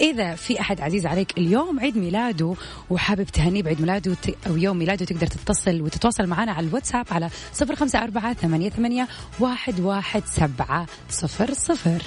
إذا 0.00 0.34
في 0.34 0.60
أحد 0.60 0.80
عزيز 0.80 1.06
عليك 1.06 1.38
اليوم 1.38 1.80
عيد 1.80 1.98
ميلاده 1.98 2.54
وحابب 2.90 3.24
تهنيه 3.24 3.62
بعيد 3.62 3.80
ميلاده 3.80 4.16
أو 4.46 4.56
يوم 4.56 4.78
ميلاده 4.78 5.04
تقدر 5.04 5.26
تتصل 5.26 5.80
وتتواصل 5.80 6.26
معنا 6.26 6.52
على 6.52 6.66
الواتساب 6.66 7.06
على 7.10 7.30
صفر 7.52 7.74
خمسة 7.74 8.02
أربعة 8.02 8.34
ثمانية 8.34 8.70
ثمانية 8.70 9.08
واحد 9.40 9.80
واحد 9.80 10.22
سبعة 10.26 10.86
صفر 11.10 11.54
صفر 11.54 12.02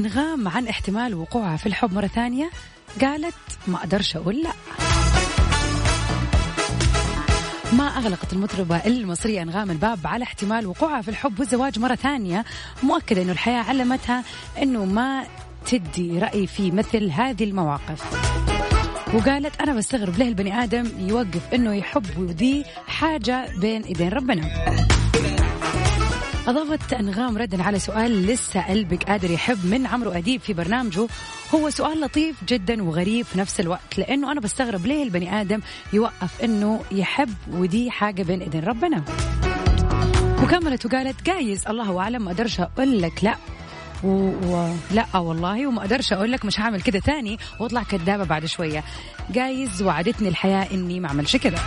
أنغام 0.00 0.48
عن 0.48 0.66
احتمال 0.68 1.14
وقوعها 1.14 1.56
في 1.56 1.66
الحب 1.66 1.92
مرة 1.92 2.06
ثانية 2.06 2.50
قالت 3.00 3.34
ما 3.66 3.76
أقدرش 3.76 4.16
أقول 4.16 4.42
لا. 4.42 4.50
ما 7.72 7.84
أغلقت 7.84 8.32
المطربة 8.32 8.76
المصرية 8.76 9.42
أنغام 9.42 9.70
الباب 9.70 9.98
على 10.04 10.24
احتمال 10.24 10.66
وقوعها 10.66 11.02
في 11.02 11.08
الحب 11.08 11.40
والزواج 11.40 11.78
مرة 11.78 11.94
ثانية 11.94 12.44
مؤكدة 12.82 13.22
أنه 13.22 13.32
الحياة 13.32 13.62
علمتها 13.62 14.24
أنه 14.62 14.84
ما 14.84 15.24
تدي 15.66 16.18
رأي 16.18 16.46
في 16.46 16.70
مثل 16.70 17.10
هذه 17.10 17.44
المواقف. 17.44 18.02
وقالت 19.14 19.60
أنا 19.60 19.72
بستغرب 19.74 20.18
ليه 20.18 20.28
البني 20.28 20.62
آدم 20.62 20.90
يوقف 20.98 21.54
أنه 21.54 21.74
يحب 21.74 22.18
ودي 22.18 22.64
حاجة 22.86 23.46
بين 23.60 23.82
إيدين 23.82 24.08
ربنا. 24.08 24.50
أضافت 26.50 26.92
أنغام 26.92 27.38
ردا 27.38 27.62
على 27.62 27.78
سؤال 27.78 28.26
لسه 28.26 28.60
قلبك 28.60 29.02
قادر 29.04 29.30
يحب 29.30 29.66
من 29.66 29.86
عمرو 29.86 30.10
أديب 30.10 30.40
في 30.40 30.52
برنامجه. 30.52 31.06
هو 31.54 31.70
سؤال 31.70 32.00
لطيف 32.00 32.44
جدا 32.48 32.82
وغريب 32.82 33.26
في 33.26 33.38
نفس 33.38 33.60
الوقت 33.60 33.98
لأنه 33.98 34.32
أنا 34.32 34.40
بستغرب 34.40 34.86
ليه 34.86 35.02
البني 35.02 35.40
آدم 35.40 35.60
يوقف 35.92 36.44
أنه 36.44 36.80
يحب 36.92 37.34
ودي 37.52 37.90
حاجة 37.90 38.22
بين 38.22 38.40
إيدين 38.40 38.64
ربنا. 38.64 39.04
وكملت 40.42 40.86
وقالت 40.86 41.22
جايز 41.26 41.66
الله 41.68 42.00
أعلم 42.00 42.24
ما 42.24 42.30
أقدرش 42.30 42.60
أقول 42.60 43.02
لك 43.02 43.24
لا. 43.24 43.34
و... 44.04 44.08
و... 44.08 44.74
لا 44.90 45.16
والله 45.16 45.66
وما 45.66 45.80
أقدرش 45.80 46.12
أقول 46.12 46.32
لك 46.32 46.44
مش 46.44 46.60
هعمل 46.60 46.80
كده 46.80 46.98
تاني 46.98 47.38
واطلع 47.60 47.82
كدابة 47.82 48.24
بعد 48.24 48.46
شوية. 48.46 48.84
جايز 49.30 49.82
وعدتني 49.82 50.28
الحياة 50.28 50.68
إني 50.74 51.00
ما 51.00 51.08
أعملش 51.08 51.36
كده. 51.36 51.58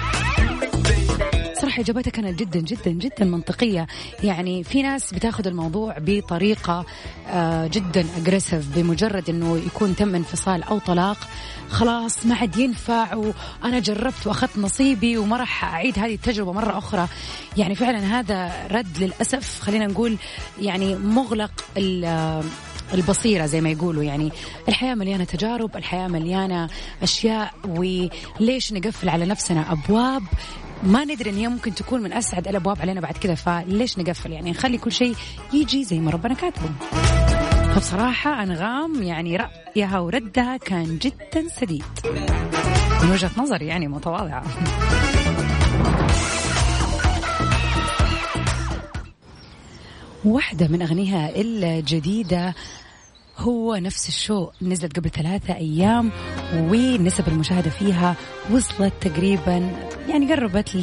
صراحة 1.74 1.84
إجابتها 1.84 2.12
كانت 2.12 2.40
جدا 2.40 2.60
جدا 2.60 2.92
جدا 2.92 3.26
منطقية. 3.26 3.88
يعني 4.24 4.64
في 4.64 4.82
ناس 4.82 5.14
بتاخذ 5.14 5.48
الموضوع 5.48 5.96
بطريقة 6.00 6.86
آه، 7.28 7.68
جدا 7.68 8.06
أجريسيف 8.18 8.76
بمجرد 8.76 9.30
أنه 9.30 9.58
يكون 9.58 9.96
تم 9.96 10.16
انفصال 10.16 10.64
أو 10.64 10.80
طلاق. 10.80 11.18
خلاص 11.70 12.26
ما 12.26 12.36
عاد 12.36 12.58
ينفع 12.58 13.16
وأنا 13.16 13.80
جربت 13.80 14.28
وأخذت 14.28 14.58
نصيبي 14.58 15.18
وما 15.18 15.38
راح 15.38 15.64
أعيد 15.64 16.00
هذه 16.00 16.16
التجربة 16.16 16.52
مرة 16.52 16.78
أخرى. 16.78 17.08
يعني 17.58 17.76
فعلا 17.76 18.20
هذا 18.20 18.68
رد 18.72 18.98
للأسف 18.98 19.60
خلينا 19.62 19.88
نقول 19.88 20.18
يعني 20.62 20.96
مغلق 20.96 21.52
آه، 21.78 22.44
البصيرة 22.94 23.46
زي 23.46 23.62
ما 23.62 23.70
يقولوا. 23.70 24.04
يعني 24.04 24.32
الحياة 24.68 24.96
مليانة 24.96 25.24
تجارب 25.24 25.78
الحياة 25.78 26.08
مليانة 26.08 26.70
أشياء 27.04 27.54
وليش 27.68 28.74
نقفل 28.74 29.10
على 29.10 29.26
نفسنا 29.26 29.72
أبواب 29.72 30.24
ما 30.84 31.06
ندري 31.06 31.30
إن 31.30 31.36
هي 31.36 31.48
ممكن 31.48 31.76
تكون 31.76 32.02
من 32.02 32.14
أسعد 32.14 32.48
الأبواب 32.48 32.82
علينا 32.82 33.02
بعد 33.02 33.18
كذا 33.18 33.36
فليش 33.36 34.00
نقفل؟ 34.00 34.32
يعني 34.32 34.52
نخلي 34.52 34.78
كل 34.78 34.92
شيء 34.92 35.16
يجي 35.54 35.84
زي 35.84 36.00
ما 36.00 36.12
ربنا 36.12 36.34
كاتبه. 36.34 36.70
فبصراحة 37.76 38.44
أنغام 38.44 39.04
يعني 39.04 39.38
رأيها 39.38 40.00
وردها 40.00 40.58
كان 40.58 40.98
جدا 40.98 41.48
سديد. 41.48 41.84
من 43.04 43.12
وجهة 43.12 43.32
نظري 43.38 43.68
يعني 43.68 43.88
متواضعة. 43.88 44.44
واحدة 50.26 50.68
من 50.68 50.82
أغنيها 50.82 51.30
الجديدة 51.36 52.56
هو 53.38 53.76
نفس 53.76 54.08
الشو 54.08 54.50
نزلت 54.62 55.00
قبل 55.00 55.10
ثلاثة 55.10 55.56
أيام. 55.56 56.12
ونسب 56.54 57.28
المشاهدة 57.28 57.70
فيها 57.70 58.16
وصلت 58.52 58.94
تقريبا 59.02 59.72
يعني 60.08 60.34
قربت 60.34 60.76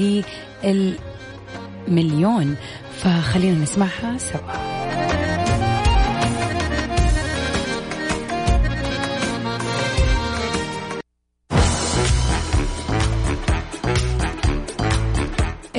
للمليون 1.88 2.56
فخلينا 2.98 3.58
نسمعها 3.62 4.18
سوا. 4.18 4.70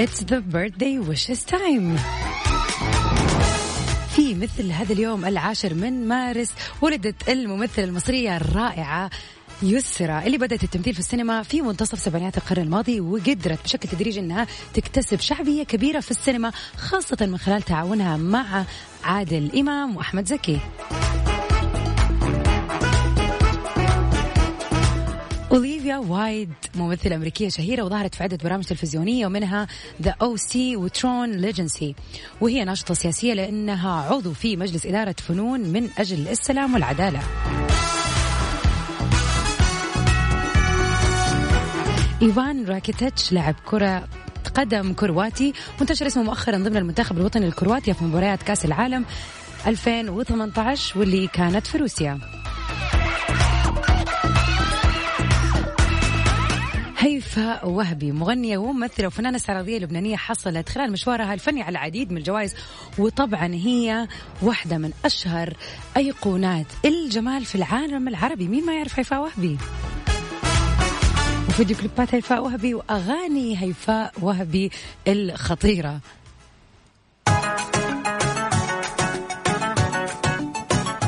It's 0.04 0.22
the 0.24 0.42
birthday 0.42 0.98
wishes 0.98 1.44
time. 1.46 1.98
في 4.16 4.36
مثل 4.36 4.72
هذا 4.72 4.94
اليوم 4.94 5.26
العاشر 5.26 5.74
من 5.74 6.08
مارس 6.08 6.54
ولدت 6.82 7.30
الممثلة 7.30 7.86
المصرية 7.86 8.38
الرائعة 8.38 9.10
يسرى. 9.64 10.24
اللي 10.26 10.38
بدأت 10.38 10.64
التمثيل 10.64 10.94
في 10.94 11.00
السينما 11.00 11.44
في 11.44 11.62
منتصف 11.62 12.00
سبعينات 12.00 12.38
القرن 12.38 12.62
الماضي 12.62 13.00
وقدرت 13.00 13.64
بشكل 13.64 13.90
تدريجي 13.90 14.20
إنها 14.20 14.48
تكتسب 14.74 15.20
شعبية 15.20 15.64
كبيرة 15.64 16.00
في 16.00 16.12
السينما 16.12 16.52
خاصة 16.78 17.18
من 17.22 17.38
خلال 17.38 17.62
تعاونها 17.62 18.18
مع 18.18 18.66
عادل 19.04 19.60
إمام 19.60 19.98
وأحمد 19.98 20.28
زكي. 20.28 20.60
أوليفيا 25.52 25.98
وايد 25.98 26.50
ممثلة 26.76 27.16
أمريكية 27.16 27.50
شهيرة 27.50 27.84
وظهرت 27.84 28.16
في 28.16 28.24
عدة 28.24 28.38
برامج 28.44 28.64
تلفزيونية 28.64 29.26
ومنها 29.26 29.68
The 30.02 30.16
O.C. 30.22 30.38
و 30.38 30.76
Tron 30.76 31.32
Legacy 31.32 31.96
وهي 32.42 32.66
ناشطة 32.66 32.94
سياسية 32.94 33.34
لأنها 33.34 33.92
عضو 33.92 34.34
في 34.34 34.58
مجلس 34.58 34.86
إدارة 34.86 35.16
فنون 35.28 35.60
من 35.60 35.90
أجل 35.98 36.28
السلام 36.28 36.74
والعدالة. 36.74 37.22
إيفان 42.22 42.66
راكيتيتش 42.66 43.34
لاعب 43.34 43.56
كرة 43.66 44.08
قدم 44.56 44.94
كرواتي 44.94 45.54
منتشر 45.80 46.08
اسمه 46.08 46.24
مؤخرا 46.24 46.58
ضمن 46.58 46.78
المنتخب 46.78 47.18
الوطني 47.18 47.48
الكرواتي 47.48 47.94
في 47.94 48.04
مباريات 48.04 48.44
كأس 48.44 48.66
العالم 48.66 49.06
2018 49.68 51.00
واللي 51.00 51.28
كانت 51.28 51.68
في 51.68 51.78
روسيا. 51.78 52.20
هيفاء 56.98 57.70
وهبي 57.70 58.12
مغنية 58.12 58.58
وممثلة 58.58 59.08
وفنانة 59.08 59.38
استعراضية 59.38 59.80
لبنانية 59.80 60.16
حصلت 60.16 60.70
خلال 60.70 60.92
مشوارها 60.92 61.34
الفني 61.34 61.62
على 61.62 61.72
العديد 61.72 62.12
من 62.12 62.18
الجوائز 62.18 62.56
وطبعا 62.98 63.48
هي 63.54 64.08
واحدة 64.42 64.78
من 64.78 64.92
أشهر 65.06 65.54
أيقونات 65.98 66.66
الجمال 66.86 67.46
في 67.46 67.56
العالم 67.56 68.08
العربي. 68.08 68.48
مين 68.48 68.66
ما 68.66 68.74
يعرف 68.74 69.00
هيفاء 69.00 69.22
وهبي؟ 69.22 69.58
وفيديو 71.52 71.78
كليبات 71.78 72.16
هيفاء 72.16 72.44
وهبي 72.44 72.74
وأغاني 72.74 73.62
هيفاء 73.62 74.14
وهبي 74.22 74.72
الخطيرة. 75.08 76.00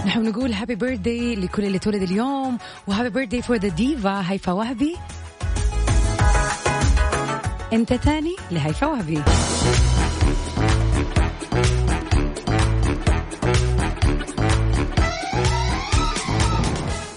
نحن 0.06 0.24
نقول 0.24 0.54
happy 0.54 0.76
birthday 0.76 1.36
لكل 1.36 1.66
اللي 1.66 1.80
تولد 1.80 2.02
اليوم 2.02 2.58
و 2.88 2.91
happy 2.91 3.10
birthday 3.10 3.42
for 3.42 3.58
the 3.58 3.68
diva 3.68 4.32
هيفاء 4.32 4.56
وهبي. 4.56 4.96
أنت 7.74 7.94
تاني 7.94 8.36
لهيفاء 8.52 8.90
وهبي. 8.90 9.24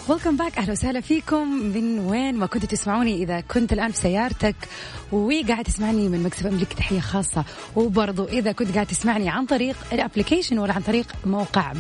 Welcome 0.09 0.37
back 0.37 0.59
أهلا 0.59 0.73
وسهلا 0.73 1.01
فيكم. 1.01 1.49
من 1.49 1.99
وين 1.99 2.35
ما 2.35 2.47
كنتوا 2.47 2.69
تسمعوني؟ 2.69 3.23
إذا 3.23 3.41
كنت 3.41 3.73
الآن 3.73 3.91
في 3.93 3.99
سيارتك 3.99 4.57
وقاعد 5.13 5.65
تسمعني 5.65 6.09
من 6.09 6.23
مكتبك 6.23 6.47
أملك 6.47 6.73
تحية 6.73 7.01
خاصة. 7.01 7.45
وبرضو 7.77 8.25
إذا 8.25 8.53
كنت 8.53 8.75
قاعد 8.75 8.87
تسمعني 8.87 9.29
عن 9.29 9.47
طريق 9.47 9.77
ال 9.93 9.98
application 9.98 10.59
ولا 10.59 10.73
عن 10.73 10.83
طريق 10.83 11.07
موقع 11.25 11.73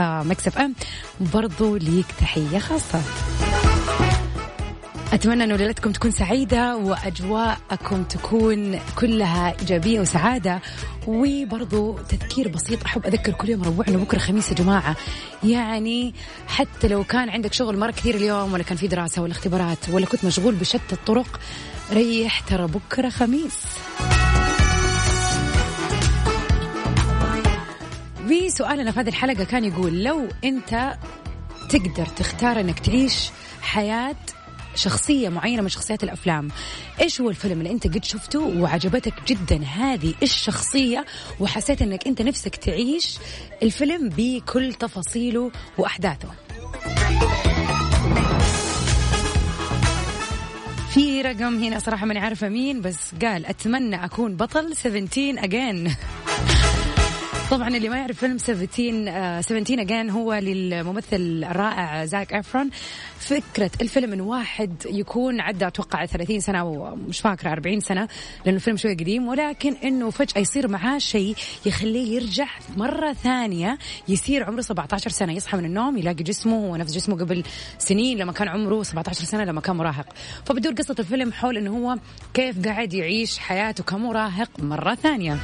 Mix 0.00 0.58
FM 0.58 0.74
برضو 1.20 1.76
ليك 1.76 2.06
تحية 2.20 2.58
خاصة. 2.58 3.02
أتمنى 5.12 5.44
أنه 5.44 5.56
ليلتكم 5.56 5.92
تكون 5.92 6.10
سعيدة 6.10 6.76
وأجواءكم 6.76 8.04
تكون 8.04 8.78
كلها 8.98 9.54
إيجابية 9.60 10.00
وسعادة 10.00 10.60
وبرضو 11.06 11.98
تذكير 11.98 12.48
بسيط. 12.48 12.84
أحب 12.84 13.06
أذكر 13.06 13.32
كل 13.32 13.48
يوم 13.48 13.62
ربوع 13.62 13.84
أنه 13.88 13.98
بكرة 13.98 14.18
خميس 14.18 14.50
يا 14.50 14.54
جماعة. 14.56 14.96
يعني 15.44 16.14
حتى 16.48 16.88
لو 16.88 17.04
كان 17.04 17.30
عندك 17.30 17.52
شغل 17.52 17.78
مرة 17.78 17.90
كثير 17.90 18.14
اليوم 18.14 18.52
ولا 18.52 18.62
كان 18.62 18.76
في 18.76 18.88
دراسة 18.88 19.22
ولا 19.22 19.32
اختبارات 19.32 19.88
ولا 19.88 20.06
كنت 20.06 20.24
مشغول 20.24 20.54
بشتى 20.54 20.92
الطرق 20.92 21.40
ريح 21.92 22.40
ترى 22.40 22.66
بكرة 22.66 23.08
خميس. 23.08 23.56
في 28.28 28.50
سؤالنا 28.50 28.92
في 28.92 29.00
هذه 29.00 29.08
الحلقة 29.08 29.44
كان 29.44 29.64
يقول 29.64 30.04
لو 30.04 30.28
أنت 30.44 30.94
تقدر 31.70 32.06
تختار 32.06 32.60
أنك 32.60 32.78
تعيش 32.78 33.30
حياة 33.62 34.16
شخصية 34.80 35.28
معينة 35.28 35.62
من 35.62 35.68
شخصيات 35.68 36.04
الأفلام. 36.04 36.48
إيش 37.00 37.20
هو 37.20 37.30
الفيلم 37.30 37.58
اللي 37.58 37.70
أنت 37.70 37.86
قد 37.86 38.04
شفته 38.04 38.40
وعجبتك 38.40 39.14
جدا؟ 39.26 39.56
هذه 39.64 40.14
الشخصية 40.22 41.04
وحسيت 41.40 41.82
أنك 41.82 42.06
أنت 42.06 42.22
نفسك 42.22 42.56
تعيش 42.56 43.18
الفيلم 43.62 44.08
بكل 44.08 44.74
تفاصيله 44.74 45.50
وأحداثه. 45.78 46.28
في 50.94 51.22
رقم 51.22 51.64
هنا 51.64 51.78
صراحة 51.78 52.06
ماني 52.06 52.20
عارفة 52.20 52.48
مين 52.48 52.80
بس 52.80 53.14
قال 53.22 53.46
أتمنى 53.46 54.04
أكون 54.04 54.36
بطل 54.36 54.76
17 54.76 55.44
أجين 55.44 55.94
طبعا 57.50 57.68
اللي 57.68 57.88
ما 57.88 57.96
يعرف 57.96 58.18
فيلم 58.18 58.38
17 58.38 59.04
آه 59.08 59.40
17 59.40 59.80
اجين 59.80 60.10
هو 60.10 60.34
للممثل 60.34 61.44
الرائع 61.50 62.04
زاك 62.04 62.32
أفرون. 62.32 62.70
فكرة 63.18 63.70
الفيلم 63.80 64.12
انه 64.12 64.24
واحد 64.24 64.74
يكون 64.86 65.40
عدى 65.40 65.66
أتوقع 65.66 66.06
30 66.06 66.40
سنة 66.40 66.64
ومش 66.64 67.20
فاكرة 67.20 67.52
40 67.52 67.80
سنة 67.80 68.08
لأنه 68.44 68.56
الفيلم 68.56 68.76
شوي 68.76 68.94
قديم 68.94 69.28
ولكن 69.28 69.72
إنه 69.84 70.10
فجأة 70.10 70.40
يصير 70.40 70.68
معاه 70.68 70.98
شيء 70.98 71.34
يخليه 71.66 72.14
يرجع 72.16 72.46
مرة 72.76 73.12
ثانية 73.12 73.78
يصير 74.08 74.44
عمره 74.44 74.60
17 74.60 75.10
سنة 75.10 75.32
يصحى 75.32 75.56
من 75.56 75.64
النوم 75.64 75.96
يلاقي 75.96 76.22
جسمه 76.24 76.56
هو 76.56 76.76
نفس 76.76 76.94
جسمه 76.94 77.16
قبل 77.16 77.42
سنين 77.78 78.18
لما 78.18 78.32
كان 78.32 78.48
عمره 78.48 78.82
17 78.82 79.24
سنة 79.24 79.44
لما 79.44 79.60
كان 79.60 79.76
مراهق. 79.76 80.06
فبدور 80.44 80.72
قصة 80.72 80.96
الفيلم 80.98 81.32
حول 81.32 81.56
إنه 81.56 81.76
هو 81.76 81.96
كيف 82.34 82.66
قاعد 82.66 82.94
يعيش 82.94 83.38
حياته 83.38 83.84
كمراهق 83.84 84.50
مرة 84.58 84.94
ثانية. 84.94 85.38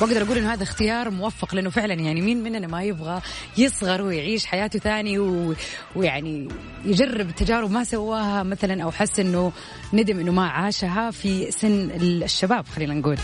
واقدر 0.00 0.22
أقول 0.22 0.38
إنه 0.38 0.52
هذا 0.52 0.62
اختيار 0.62 1.10
موفق 1.10 1.54
لأنه 1.54 1.70
فعلا 1.70 1.94
يعني 1.94 2.20
مين 2.20 2.42
مننا 2.42 2.66
ما 2.66 2.82
يبغى 2.82 3.20
يصغر 3.58 4.02
ويعيش 4.02 4.46
حياته 4.46 4.78
ثاني 4.78 5.18
و... 5.18 5.54
ويعني 5.96 6.48
يجرب 6.84 7.30
تجارب 7.30 7.70
ما 7.70 7.84
سواها 7.84 8.42
مثلا 8.42 8.82
أو 8.82 8.90
حس 8.90 9.20
إنه 9.20 9.52
ندم 9.92 10.20
إنه 10.20 10.32
ما 10.32 10.48
عاشها 10.48 11.10
في 11.10 11.50
سن 11.50 11.90
الشباب 11.90 12.66
خلينا 12.66 12.94
نقول. 12.94 13.18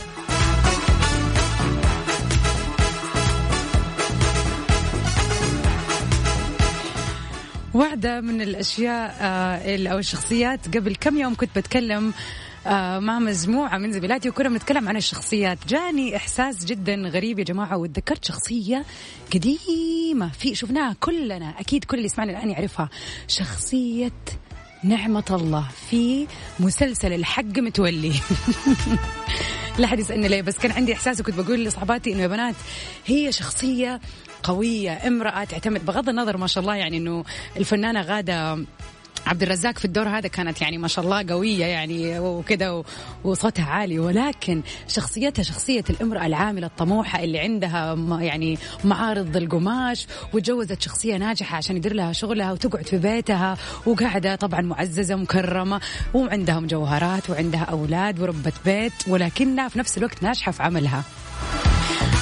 واحدة 7.75 8.21
من 8.21 8.41
الأشياء 8.41 9.17
آه، 9.21 9.89
أو 9.93 9.99
الشخصيات 9.99 10.77
قبل 10.77 10.97
كم 11.01 11.19
يوم 11.19 11.35
كنت 11.35 11.59
بتكلم 11.59 12.13
مع 12.67 13.19
مجموعة 13.19 13.79
من 13.79 13.93
زميلاتي 13.93 14.29
وكنا 14.29 14.49
بنتكلم 14.49 14.89
عن 14.89 14.97
الشخصيات. 14.97 15.59
جاني 15.69 16.17
إحساس 16.17 16.65
جدا 16.65 16.95
غريب 16.95 17.39
يا 17.39 17.45
جماعة 17.45 17.77
وتذكرت 17.77 18.25
شخصية 18.25 18.85
قديمة 19.35 20.29
في 20.29 20.55
شفناها 20.55 20.97
كلنا 21.01 21.55
أكيد 21.61 21.85
كل 21.85 21.97
اللي 21.97 22.07
يسمعنا 22.07 22.33
الآن 22.33 22.51
يعرفها. 22.51 22.89
شخصية 23.29 24.13
نعمة 24.85 25.25
الله 25.31 25.69
في 25.91 26.27
مسلسل 26.61 27.13
الحق 27.13 27.59
متولي. 27.59 28.13
لا 29.79 29.87
حد 29.87 29.99
يسألني 29.99 30.29
ليه 30.29 30.43
بس 30.43 30.59
كان 30.59 30.73
عندي 30.73 30.93
إحساس 30.93 31.21
وكنت 31.21 31.41
بقول 31.41 31.65
لصحباتي 31.65 32.13
إنه 32.13 32.23
يا 32.23 32.27
بنات 32.27 32.55
هي 33.07 33.33
شخصية 33.33 34.01
قوية 34.43 35.07
امرأة 35.07 35.45
تعتمد 35.45 35.87
بغض 35.87 36.09
النظر 36.09 36.37
ما 36.37 36.47
شاء 36.47 36.63
الله 36.63 36.75
يعني 36.75 36.97
إنه 36.97 37.25
الفنانة 37.57 38.03
غادة 38.03 38.65
عبد 39.27 39.43
الرزاق 39.43 39.79
في 39.79 39.85
الدور 39.85 40.09
هذا 40.09 40.29
كانت 40.29 40.63
يعني 40.63 40.79
ما 40.79 40.89
شاء 40.89 41.05
الله 41.05 41.27
قوية 41.29 41.65
يعني 41.65 42.19
وكذا 42.19 42.83
وصوتها 43.25 43.65
عالي. 43.65 43.99
ولكن 43.99 44.63
شخصيتها 44.89 45.43
شخصية 45.43 45.85
الامرأة 45.91 46.27
العاملة 46.27 46.67
الطموحة 46.67 47.25
اللي 47.25 47.39
عندها 47.39 47.95
يعني 48.21 48.59
معارض 48.85 49.37
القماش 49.37 50.07
وتجوزت 50.33 50.83
شخصية 50.83 51.17
ناجحة 51.17 51.57
عشان 51.57 51.77
يدير 51.77 51.95
لها 51.95 52.13
شغلها 52.13 52.53
وتقعد 52.53 52.87
في 52.87 52.99
بيتها 52.99 53.57
وقاعدة 53.87 54.35
طبعا 54.37 54.61
معززة 54.61 55.17
مكرمة 55.17 55.81
وعندها 56.15 56.61
مجوهرات 56.61 57.31
وعندها 57.31 57.65
أولاد 57.65 58.21
وربة 58.21 58.53
بيت 58.65 58.93
ولكنها 59.09 59.69
في 59.69 59.79
نفس 59.79 59.99
الوقت 59.99 60.23
ناجحة 60.23 60.53
في 60.53 60.63
عملها. 60.63 61.05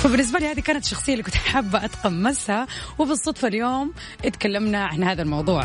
فبالنسبة 0.03 0.39
لي 0.39 0.47
هذه 0.47 0.61
كانت 0.61 0.85
الشخصية 0.85 1.13
اللي 1.13 1.25
كنت 1.25 1.35
حابة 1.35 1.85
أتقمصها. 1.85 2.67
وبالصدفة 2.99 3.49
اليوم 3.49 3.93
اتكلمنا 4.25 4.85
عن 4.85 5.05
هذا 5.05 5.23
الموضوع. 5.23 5.65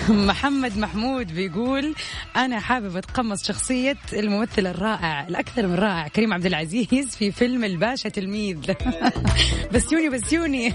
محمد 0.08 0.78
محمود 0.78 1.32
بيقول 1.34 1.94
أنا 2.36 2.60
حابب 2.60 2.96
أتقمص 2.96 3.46
شخصية 3.46 3.96
الممثل 4.12 4.66
الرائع 4.66 5.28
الأكثر 5.28 5.66
من 5.66 5.74
رائع 5.74 6.08
كريم 6.08 6.32
عبد 6.32 6.46
العزيز 6.46 7.16
في 7.16 7.32
فيلم 7.32 7.64
الباشا 7.64 8.08
تلميذ. 8.08 8.58
بسيوني 9.74 10.08
بسيوني. 10.08 10.74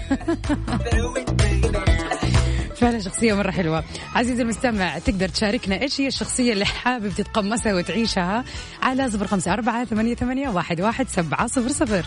فعلا 2.76 3.00
شخصية 3.00 3.34
مرة 3.34 3.50
حلوة. 3.50 3.84
عزيزي 4.14 4.42
المستمع 4.42 4.98
تقدر 4.98 5.28
تشاركنا 5.28 5.82
إيش 5.82 6.00
هي 6.00 6.06
الشخصية 6.06 6.52
اللي 6.52 6.64
حابب 6.64 7.08
تتقمصها 7.08 7.74
وتعيشها؟ 7.74 8.44
على 8.82 9.10
صفر 9.10 9.26
خمسة 9.26 9.52
أربعة 9.52 9.84
ثمانية, 9.84 10.14
ثمانية 10.14 10.48
واحد, 10.48 10.80
واحد 10.80 11.08
سبعة 11.08 11.46
صفر 11.46 11.68
صفر. 11.68 12.06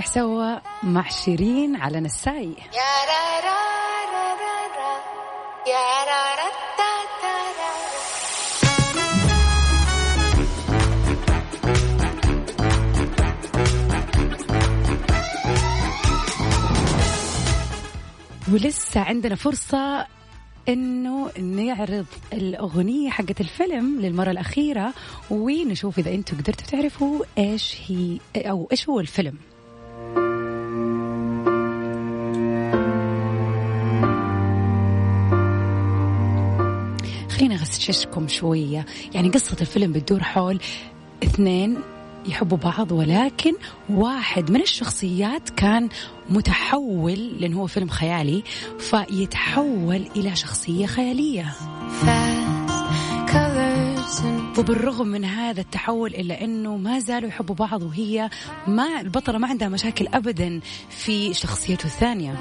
نروح 0.00 0.12
سوا 0.12 0.58
مع 0.82 1.08
شيرين 1.08 1.76
على 1.76 2.00
نساي. 2.00 2.54
ولسه 18.52 19.00
عندنا 19.00 19.34
فرصة 19.34 20.06
إنه 20.68 21.30
نعرض 21.38 22.06
الأغنية 22.32 23.10
حقت 23.10 23.40
الفيلم 23.40 24.00
للمرة 24.00 24.30
الأخيرة 24.30 24.94
ونشوف 25.30 25.98
إذا 25.98 26.14
أنتم 26.14 26.36
قدرتوا 26.36 26.66
تعرفوا 26.66 27.24
إيش 27.38 27.76
هي 27.88 28.18
أو 28.36 28.68
إيش 28.72 28.88
هو 28.88 29.00
الفيلم. 29.00 29.49
خلينا 37.80 37.90
اغششكم 37.90 38.28
شوية. 38.28 38.86
يعني 39.14 39.28
قصة 39.28 39.56
الفيلم 39.60 39.92
بتدور 39.92 40.22
حول 40.22 40.60
اثنين 41.24 41.78
يحبوا 42.26 42.58
بعض 42.58 42.92
ولكن 42.92 43.52
واحد 43.90 44.50
من 44.50 44.60
الشخصيات 44.62 45.50
كان 45.50 45.88
متحول 46.30 47.32
لأنه 47.38 47.60
هو 47.60 47.66
فيلم 47.66 47.88
خيالي 47.88 48.42
فيتحول 48.78 50.08
إلى 50.16 50.36
شخصية 50.36 50.86
خيالية. 50.86 51.52
وبالرغم 54.58 55.06
من 55.08 55.24
هذا 55.24 55.60
التحول 55.60 56.14
إلا 56.14 56.44
أنه 56.44 56.76
ما 56.76 56.98
زالوا 56.98 57.28
يحبوا 57.28 57.54
بعض 57.54 57.82
وهي 57.82 58.30
ما 58.66 59.00
البطلة 59.00 59.38
ما 59.38 59.48
عندها 59.48 59.68
مشاكل 59.68 60.06
أبدا 60.14 60.60
في 60.90 61.34
شخصيته 61.34 61.84
الثانية. 61.84 62.34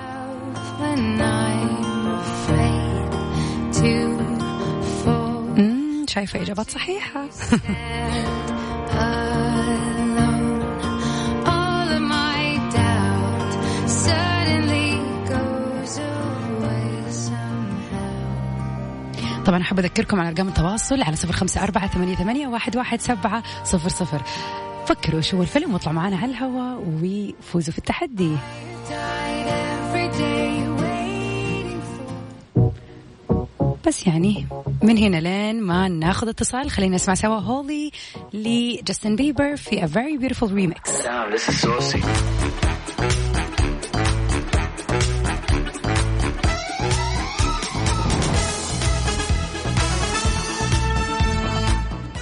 شايفة 6.09 6.41
إجابات 6.41 6.69
صحيحة. 6.69 7.25
طبعا 19.45 19.61
أحب 19.61 19.79
أذكركم 19.79 20.19
على 20.19 20.29
أرقام 20.29 20.47
التواصل 20.47 21.01
على 21.01 21.15
صفر 21.15 21.33
خمسة 21.33 21.63
أربعة 21.63 21.87
ثمانية, 21.87 22.15
ثمانية 22.15 22.47
واحد, 22.47 22.77
واحد 22.77 23.01
سبعة 23.01 23.43
صفر 23.63 23.89
صفر. 23.89 24.21
فكروا 24.85 25.21
شو 25.21 25.41
الفيلم 25.41 25.73
واطلعوا 25.73 25.95
معنا 25.95 26.17
على 26.17 26.31
الهواء 26.31 26.83
وفوزوا 26.87 27.73
في 27.73 27.77
التحدي. 27.77 28.35
بس 33.89 34.07
يعني 34.07 34.47
من 34.83 34.97
هنا 34.97 35.17
لين 35.17 35.61
ما 35.61 35.87
ناخذ 35.87 36.27
اتصال. 36.27 36.71
خلينا 36.71 36.95
نسمع 36.95 37.15
سوا 37.15 37.39
هولي 37.39 37.91
لجاستن 38.33 39.15
بيبر 39.15 39.55
في 39.55 39.81
A 39.81 39.85
Very 39.89 40.21
Beautiful 40.21 40.49
Remix. 40.49 41.07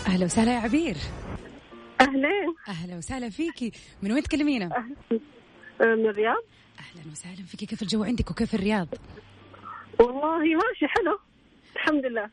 أهلا 0.07 0.25
وسهلا 0.25 0.53
يا 0.53 0.59
عبير. 0.59 0.97
أهلين 2.01 2.55
أهلا 2.67 2.97
وسهلا 2.97 3.29
فيكي. 3.29 3.71
من 4.01 4.11
وين 4.11 4.23
تكلمينا؟ 4.23 4.65
آه، 4.65 5.95
من 5.95 6.09
الرياض. 6.09 6.43
أهلا 6.79 7.11
وسهلا 7.11 7.45
فيكي. 7.45 7.65
كيف 7.65 7.81
الجو 7.81 8.03
عندك 8.03 8.31
وكيف 8.31 8.55
الرياض؟ 8.55 8.87
والله 9.99 10.39
ماشي 10.39 10.87
حلو. 10.87 11.26
الحمد 11.77 12.05
لله 12.05 12.29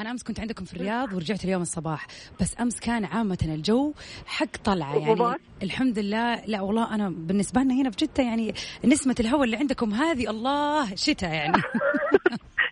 أنا 0.00 0.10
أمس 0.10 0.22
كنت 0.22 0.40
عندكم 0.40 0.64
في 0.64 0.74
الرياض 0.74 1.12
ورجعت 1.12 1.44
اليوم 1.44 1.62
الصباح 1.62 2.06
بس 2.40 2.60
أمس 2.60 2.80
كان 2.80 3.04
عامة 3.04 3.38
الجو 3.42 3.92
حق 4.26 4.56
طلعة 4.64 4.96
يعني. 4.98 5.12
غبار؟ 5.12 5.38
الحمد 5.62 5.98
لله. 5.98 6.44
لا 6.46 6.60
والله 6.60 6.94
أنا 6.94 7.08
بالنسبة 7.10 7.60
لنا 7.60 7.74
هنا 7.74 7.90
في 7.90 7.96
جدة 8.06 8.22
يعني 8.24 8.54
نسمة 8.84 9.14
الهواء 9.20 9.44
اللي 9.44 9.56
عندكم 9.56 9.92
هذه 9.92 10.30
الله 10.30 10.94
شتاء 10.94 11.30
يعني. 11.34 11.62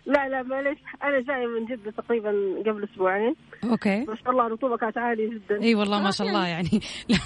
لا 0.05 0.29
لا 0.29 0.43
معلش 0.43 0.79
أنا 1.03 1.21
جاية 1.21 1.47
من 1.47 1.65
جدة 1.65 1.91
تقريبا 1.91 2.29
قبل 2.65 2.87
أسبوعين. 2.93 3.35
Okay. 3.63 3.99
ما 4.05 4.15
شاء 4.15 4.31
الله 4.31 4.47
الرطوبة 4.47 4.77
كانت 4.77 4.97
عالية 4.97 5.29
جدا. 5.29 5.61
إي 5.61 5.75
والله 5.75 6.01
ما 6.03 6.11
شاء 6.11 6.27
الله 6.27 6.47
يعني. 6.55 6.81
لا. 7.09 7.17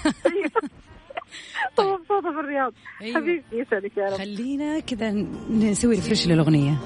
مبسوطة 1.80 2.32
في 2.34 2.40
الرياض. 2.40 2.74
أيوة. 3.02 3.16
حبيبتي 3.16 3.56
يسعدك 3.56 3.98
يا 3.98 4.06
رب. 4.06 4.18
خلينا 4.18 4.80
كذا 4.80 5.12
نسوي 5.50 5.96
refresh 5.96 6.28
للأغنية. 6.28 6.78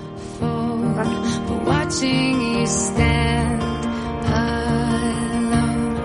But 0.99 1.38
watching 1.71 2.35
you 2.53 2.65
stand 2.65 3.61
alone, 4.41 5.95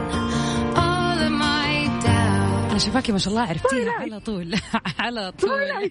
all 0.85 1.18
of 1.29 1.33
my 1.44 1.72
doubt. 2.05 2.70
أنا 2.70 2.79
شايفاكي 2.79 3.12
ما 3.12 3.18
شاء 3.18 3.33
الله 3.33 3.42
عرفتيها 3.42 3.92
على 3.92 4.20
طول. 4.20 4.55
على 4.98 5.33
طول. 5.33 5.90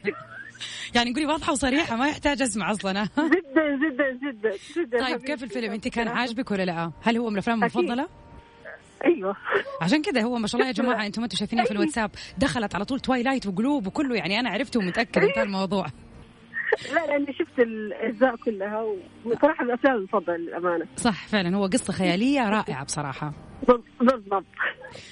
يعني 0.95 1.13
قولي 1.13 1.25
واضحة 1.25 1.51
وصريحة 1.51 1.95
ما 1.95 2.07
يحتاج 2.07 2.41
أسمع 2.41 2.71
أصلا. 2.71 2.91
جدا 3.03 3.75
جدا 3.83 4.11
جدا 4.31 4.51
جدا 4.77 4.99
طيب. 5.07 5.21
كيف 5.21 5.43
الفيلم؟ 5.43 5.73
أنت 5.73 5.87
كان 5.87 6.07
عاجبك 6.07 6.51
ولا 6.51 6.63
لا؟ 6.65 6.91
هل 7.01 7.17
هو 7.17 7.27
من 7.29 7.33
الأفلام 7.33 7.63
أكيد. 7.63 7.77
المفضلة؟ 7.77 8.07
أيوة. 9.05 9.35
عشان 9.81 10.01
كذا 10.01 10.21
هو 10.21 10.37
ما 10.37 10.47
شاء 10.47 10.61
الله 10.61 10.67
يا 10.67 10.73
جماعة 10.73 11.05
أنتم 11.05 11.21
ما 11.21 11.25
أنتم 11.25 11.37
شايفينها 11.37 11.65
في 11.65 11.71
الواتساب. 11.71 12.11
دخلت 12.37 12.75
على 12.75 12.85
طول 12.85 12.99
توايلايت 12.99 13.47
وقلوب 13.47 13.87
وكله 13.87 14.15
يعني 14.15 14.39
أنا 14.39 14.49
عرفته 14.49 14.79
ومتأكد 14.79 15.23
انتهى 15.23 15.43
الموضوع. 15.43 15.85
لا 16.93 17.07
لأني 17.07 17.33
شفت 17.33 17.59
الأجزاء 17.59 18.35
كلها 18.35 18.85
وصراحة 19.25 19.63
من 19.63 19.69
الأفلام 19.69 19.95
المفضلة 19.95 20.37
للأمانة. 20.37 20.85
صح 20.95 21.27
فعلا. 21.27 21.57
هو 21.57 21.65
قصة 21.65 21.93
خيالية 21.93 22.49
رائعة 22.49 22.83
بصراحة. 22.85 23.33
بالضبط. 23.99 24.45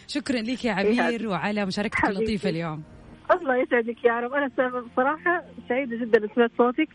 شكرا 0.08 0.38
لك 0.38 0.66
يا 0.66 0.72
عبير 0.74 1.28
وعلى 1.30 1.66
مشاركتك. 1.66 2.06
اللطيفة 2.10 2.50
اليوم. 2.50 2.84
الله 3.32 3.58
يسعدك 3.58 4.06
يا 4.06 4.20
رب. 4.20 4.34
أنا 4.34 4.52
صراحة 4.96 5.44
سعيدة 5.70 5.98
جدا 5.98 6.28
سمعت 6.36 6.52
صوتك. 6.58 6.90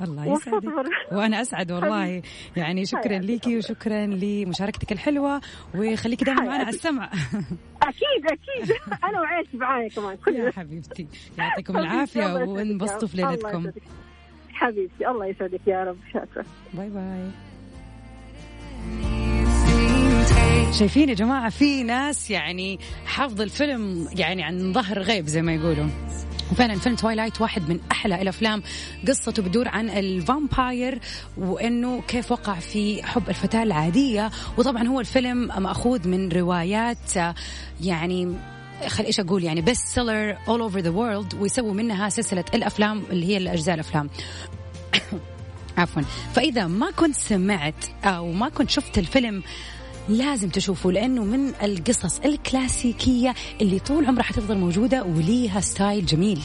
الله 0.00 0.26
يسعدك. 0.34 0.72
وأنا 1.12 1.42
أسعد 1.42 1.72
والله. 1.72 2.22
يعني 2.56 2.86
شكرا. 2.86 3.18
ليكي 3.18 3.56
وشكرا 3.58 4.06
لمشاركتك 4.06 4.92
الحلوة 4.92 5.40
وخليكي 5.74 6.24
دائما 6.24 6.40
معنا 6.40 6.54
على. 6.64 6.68
السمع. 6.68 7.10
أكيد 7.82 8.24
أكيد. 8.26 8.76
أنا 9.04 9.20
وعيش 9.20 9.46
معايا 9.54 9.88
كمان 9.88 10.18
يا 10.34 10.50
حبيبتي. 10.50 11.06
يعطيكم 11.38 11.76
العافية 11.76 12.34
وانبسطوا 12.34 13.08
في 13.08 13.16
ليلتكم. 13.16 13.70
حبيبتي 14.52 15.08
الله 15.08 15.26
يسعدك 15.26 15.60
يا 15.66 15.84
رب. 15.84 15.96
شاكرة 16.12 16.44
باي 16.74 16.90
باي. 16.90 17.30
شايفين 20.72 21.08
يا 21.08 21.14
جماعة 21.14 21.50
في 21.50 21.82
ناس 21.82 22.30
يعني 22.30 22.78
حافظ 23.06 23.40
الفيلم 23.40 24.08
يعني 24.16 24.42
عن 24.42 24.72
ظهر 24.72 24.98
غيب 24.98 25.26
زي 25.26 25.42
ما 25.42 25.54
يقولوا. 25.54 25.86
وفعلا 26.52 26.78
فيلم 26.78 26.96
Twilight 26.96 27.40
واحد 27.40 27.68
من 27.68 27.80
أحلى 27.92 28.22
الأفلام. 28.22 28.62
قصته 29.08 29.42
بدور 29.42 29.68
عن 29.68 29.90
ال 29.90 30.04
vampire 30.04 30.98
وإنه 31.36 32.02
كيف 32.08 32.32
وقع 32.32 32.54
في 32.54 33.02
حب 33.02 33.28
الفتاة 33.28 33.62
العادية. 33.62 34.30
وطبعا 34.58 34.88
هو 34.88 35.00
الفيلم 35.00 35.38
مأخوذ 35.62 36.08
من 36.08 36.28
روايات 36.28 37.16
يعني 37.80 38.34
خل 38.86 39.04
إيش 39.04 39.20
أقول؟ 39.20 39.44
يعني 39.44 39.60
best 39.60 39.86
seller 39.86 40.36
all 40.48 40.60
over 40.60 40.78
the 40.78 40.90
world 40.90 41.34
ويسووا 41.34 41.74
منها 41.74 42.08
سلسلة 42.08 42.44
الأفلام 42.54 43.02
اللي 43.10 43.26
هي 43.26 43.36
الأجزاء 43.36 43.74
الأفلام. 43.74 44.10
عفوا. 45.78 46.02
فإذا 46.34 46.66
ما 46.66 46.90
كنت 46.90 47.16
سمعت 47.16 47.84
أو 48.04 48.32
ما 48.32 48.48
كنت 48.48 48.70
شفت 48.70 48.98
الفيلم 48.98 49.42
لازم 50.08 50.48
تشوفه 50.48 50.92
لأنه 50.92 51.24
من 51.24 51.52
القصص 51.62 52.20
الكلاسيكية 52.20 53.34
اللي 53.60 53.78
طول 53.78 54.06
عمرها 54.06 54.22
حتفضل 54.22 54.58
موجودة 54.58 55.02
وليها 55.04 55.60
style 55.60 56.06
جميل. 56.06 56.40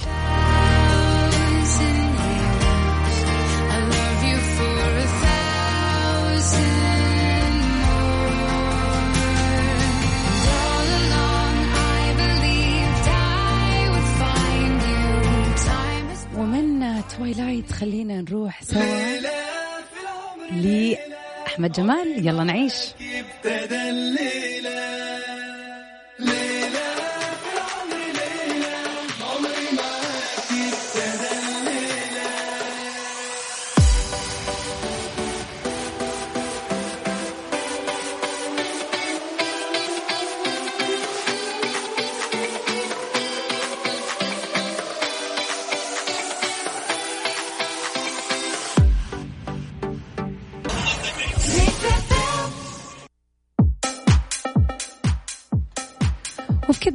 Twilight 17.17 17.71
خلينا 17.71 18.21
نروح 18.21 18.63
سوا 18.63 18.81
لأحمد 20.51 21.71
جمال. 21.71 22.27
يلا 22.27 22.43
نعيش. 22.43 22.73
te 23.41 23.67
del 23.67 24.15
libro. 24.15 24.56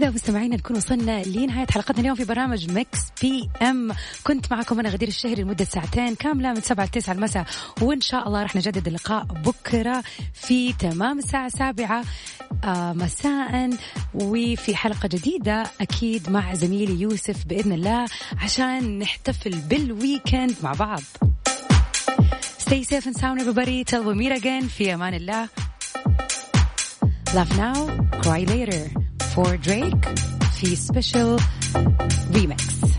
وبكذا 0.02 0.14
مستمعينا 0.14 0.56
نكون 0.56 0.76
وصلنا 0.76 1.22
لنهاية 1.22 1.66
حلقتنا 1.70 2.00
اليوم 2.00 2.16
في 2.16 2.24
برنامج 2.24 2.70
Mix 2.70 2.98
PM 3.22 3.92
كنت 4.24 4.52
معكم 4.52 4.80
أنا 4.80 4.88
غدير 4.88 5.08
الشهري 5.08 5.42
لمدة 5.42 5.64
ساعتين 5.64 6.14
كاملة 6.14 6.52
من 6.52 6.60
سبعة 6.60 6.84
لتسعة 6.84 7.12
المساء. 7.12 7.46
وإن 7.80 8.00
شاء 8.00 8.28
الله 8.28 8.42
راح 8.42 8.56
نجدد 8.56 8.86
اللقاء 8.86 9.24
بكرة 9.24 10.04
في 10.34 10.72
تمام 10.72 11.18
الساعة 11.18 11.46
السابعة. 11.46 12.04
آه 12.64 12.92
مساء. 12.92 13.70
وفي 14.14 14.76
حلقة 14.76 15.08
جديدة 15.08 15.70
أكيد 15.80 16.30
مع 16.30 16.54
زميلي 16.54 17.00
يوسف 17.00 17.44
بإذن 17.46 17.72
الله 17.72 18.06
عشان 18.38 18.98
نحتفل 18.98 19.50
بال 19.50 19.73
weekend 19.73 20.54
مع 20.62 20.72
بعض. 20.72 21.02
Stay 22.58 22.84
safe 22.84 23.06
and 23.06 23.16
sound 23.16 23.40
everybody. 23.40 23.84
Till 23.84 24.02
we 24.02 24.14
meet 24.14 24.32
again. 24.32 24.64
في 24.68 24.94
أمان 24.94 25.14
الله. 25.14 25.48
Laugh 27.34 27.52
now, 27.56 27.76
cry 28.22 28.44
later. 28.44 29.01
For 29.34 29.56
Drake. 29.56 30.08
في 30.54 30.76
special. 30.76 31.38
Remix 32.32 32.91